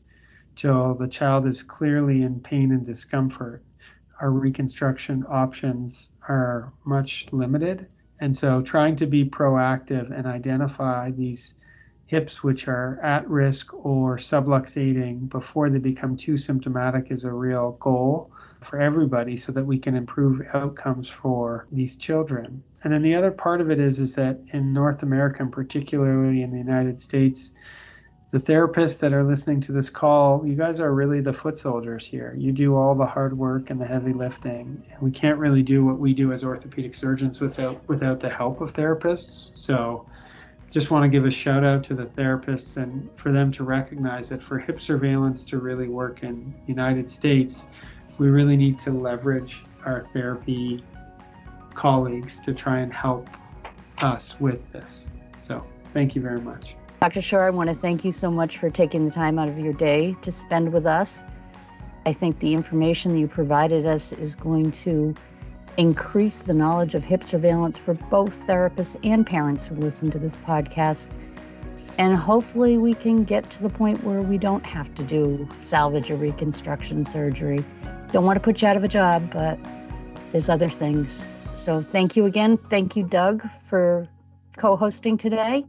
till 0.55 0.93
the 0.93 1.07
child 1.07 1.47
is 1.47 1.63
clearly 1.63 2.21
in 2.21 2.41
pain 2.41 2.73
and 2.73 2.85
discomfort, 2.85 3.63
our 4.21 4.29
reconstruction 4.29 5.25
options 5.27 6.11
are 6.27 6.73
much 6.85 7.25
limited. 7.31 7.87
And 8.21 8.35
so 8.35 8.61
trying 8.61 8.95
to 8.97 9.07
be 9.07 9.25
proactive 9.25 10.11
and 10.11 10.27
identify 10.27 11.11
these 11.11 11.55
hips 12.05 12.43
which 12.43 12.67
are 12.67 12.99
at 13.03 13.29
risk 13.29 13.71
or 13.85 14.17
subluxating 14.17 15.29
before 15.29 15.69
they 15.69 15.77
become 15.77 16.17
too 16.17 16.37
symptomatic 16.37 17.11
is 17.11 17.23
a 17.23 17.31
real 17.31 17.73
goal 17.79 18.31
for 18.61 18.79
everybody 18.79 19.37
so 19.37 19.51
that 19.51 19.63
we 19.63 19.77
can 19.77 19.95
improve 19.95 20.41
outcomes 20.53 21.07
for 21.07 21.67
these 21.71 21.95
children. 21.95 22.63
And 22.83 22.91
then 22.91 23.03
the 23.03 23.13
other 23.15 23.31
part 23.31 23.61
of 23.61 23.69
it 23.69 23.79
is 23.79 23.99
is 23.99 24.15
that 24.15 24.39
in 24.53 24.73
North 24.73 25.03
America 25.03 25.43
and 25.43 25.51
particularly 25.51 26.41
in 26.41 26.51
the 26.51 26.57
United 26.57 26.99
States, 26.99 27.53
the 28.31 28.37
therapists 28.37 28.99
that 28.99 29.11
are 29.11 29.23
listening 29.23 29.59
to 29.61 29.71
this 29.71 29.89
call, 29.89 30.45
you 30.45 30.53
guys 30.53 30.79
are 30.79 30.93
really 30.93 31.19
the 31.19 31.33
foot 31.33 31.57
soldiers 31.57 32.05
here. 32.05 32.35
You 32.37 32.51
do 32.51 32.75
all 32.75 32.93
the 32.93 33.05
hard 33.05 33.35
work 33.35 33.71
and 33.71 33.81
the 33.81 33.85
heavy 33.85 34.13
lifting. 34.13 34.83
We 35.01 35.09
can't 35.09 35.39
really 35.39 35.63
do 35.63 35.83
what 35.83 35.97
we 35.97 36.13
do 36.13 36.31
as 36.31 36.43
orthopedic 36.43 36.93
surgeons 36.93 37.39
without 37.39 37.81
without 37.87 38.19
the 38.19 38.29
help 38.29 38.61
of 38.61 38.71
therapists. 38.71 39.49
So 39.55 40.05
just 40.69 40.91
want 40.91 41.03
to 41.03 41.09
give 41.09 41.25
a 41.25 41.31
shout 41.31 41.63
out 41.63 41.83
to 41.85 41.95
the 41.95 42.05
therapists 42.05 42.77
and 42.77 43.09
for 43.15 43.31
them 43.31 43.51
to 43.53 43.63
recognize 43.63 44.29
that 44.29 44.43
for 44.43 44.59
hip 44.59 44.79
surveillance 44.79 45.43
to 45.45 45.57
really 45.57 45.87
work 45.87 46.21
in 46.21 46.53
the 46.65 46.67
United 46.67 47.09
States, 47.09 47.65
we 48.19 48.27
really 48.27 48.55
need 48.55 48.77
to 48.79 48.91
leverage 48.91 49.63
our 49.85 50.07
therapy 50.13 50.83
colleagues 51.73 52.39
to 52.41 52.53
try 52.53 52.79
and 52.79 52.93
help 52.93 53.27
us 53.97 54.39
with 54.39 54.71
this. 54.71 55.07
So 55.39 55.65
thank 55.93 56.15
you 56.15 56.21
very 56.21 56.41
much. 56.41 56.75
Dr. 57.01 57.21
Shore, 57.21 57.45
I 57.45 57.49
want 57.51 57.69
to 57.69 57.75
thank 57.75 58.03
you 58.03 58.11
so 58.11 58.29
much 58.29 58.57
for 58.57 58.69
taking 58.69 59.05
the 59.05 59.11
time 59.11 59.39
out 59.39 59.47
of 59.47 59.57
your 59.57 59.71
day 59.71 60.13
to 60.21 60.33
spend 60.33 60.73
with 60.73 60.85
us. 60.85 61.23
I 62.05 62.11
think 62.11 62.39
the 62.39 62.53
information 62.53 63.13
that 63.13 63.19
you 63.19 63.27
provided 63.27 63.85
us 63.85 64.11
is 64.11 64.35
going 64.35 64.71
to 64.83 65.15
increase 65.77 66.41
the 66.41 66.53
knowledge 66.53 66.95
of 66.95 67.05
hip 67.05 67.23
surveillance 67.23 67.77
for 67.77 67.93
both 67.93 68.41
therapists 68.45 68.97
and 69.05 69.25
parents 69.25 69.63
who 69.63 69.75
listen 69.75 70.11
to 70.11 70.19
this 70.19 70.35
podcast. 70.35 71.11
And 71.97 72.17
hopefully, 72.17 72.77
we 72.77 72.93
can 72.93 73.23
get 73.23 73.49
to 73.51 73.63
the 73.63 73.69
point 73.69 74.03
where 74.03 74.21
we 74.21 74.37
don't 74.37 74.65
have 74.65 74.93
to 74.95 75.03
do 75.03 75.47
salvage 75.57 76.11
or 76.11 76.15
reconstruction 76.15 77.05
surgery. 77.05 77.63
Don't 78.11 78.25
want 78.25 78.35
to 78.35 78.41
put 78.41 78.61
you 78.61 78.67
out 78.67 78.75
of 78.75 78.83
a 78.83 78.89
job, 78.89 79.31
but 79.31 79.57
there's 80.33 80.49
other 80.49 80.69
things. 80.69 81.33
So, 81.55 81.81
thank 81.81 82.17
you 82.17 82.25
again. 82.25 82.57
Thank 82.57 82.97
you, 82.97 83.03
Doug, 83.03 83.47
for 83.67 84.05
co 84.57 84.75
hosting 84.75 85.17
today. 85.17 85.65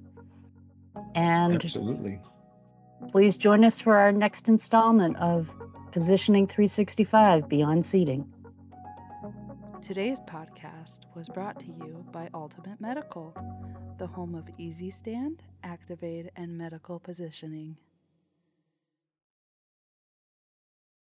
And 1.15 1.55
absolutely. 1.55 2.21
Please 3.11 3.37
join 3.37 3.65
us 3.65 3.81
for 3.81 3.97
our 3.97 4.13
next 4.13 4.49
installment 4.49 5.17
of 5.17 5.51
Positioning 5.93 6.47
365 6.47 7.49
Beyond 7.49 7.85
Seating. 7.85 8.33
Today's 9.83 10.21
podcast 10.21 11.01
was 11.17 11.29
brought 11.29 11.59
to 11.61 11.67
you 11.67 12.05
by 12.13 12.29
Altimate 12.33 12.81
Medical, 12.81 13.35
the 13.99 14.07
home 14.07 14.35
of 14.35 14.49
Easy 14.59 14.91
Stand, 14.91 15.43
Activate, 15.65 16.31
and 16.37 16.57
medical 16.57 17.01
positioning. 17.01 17.77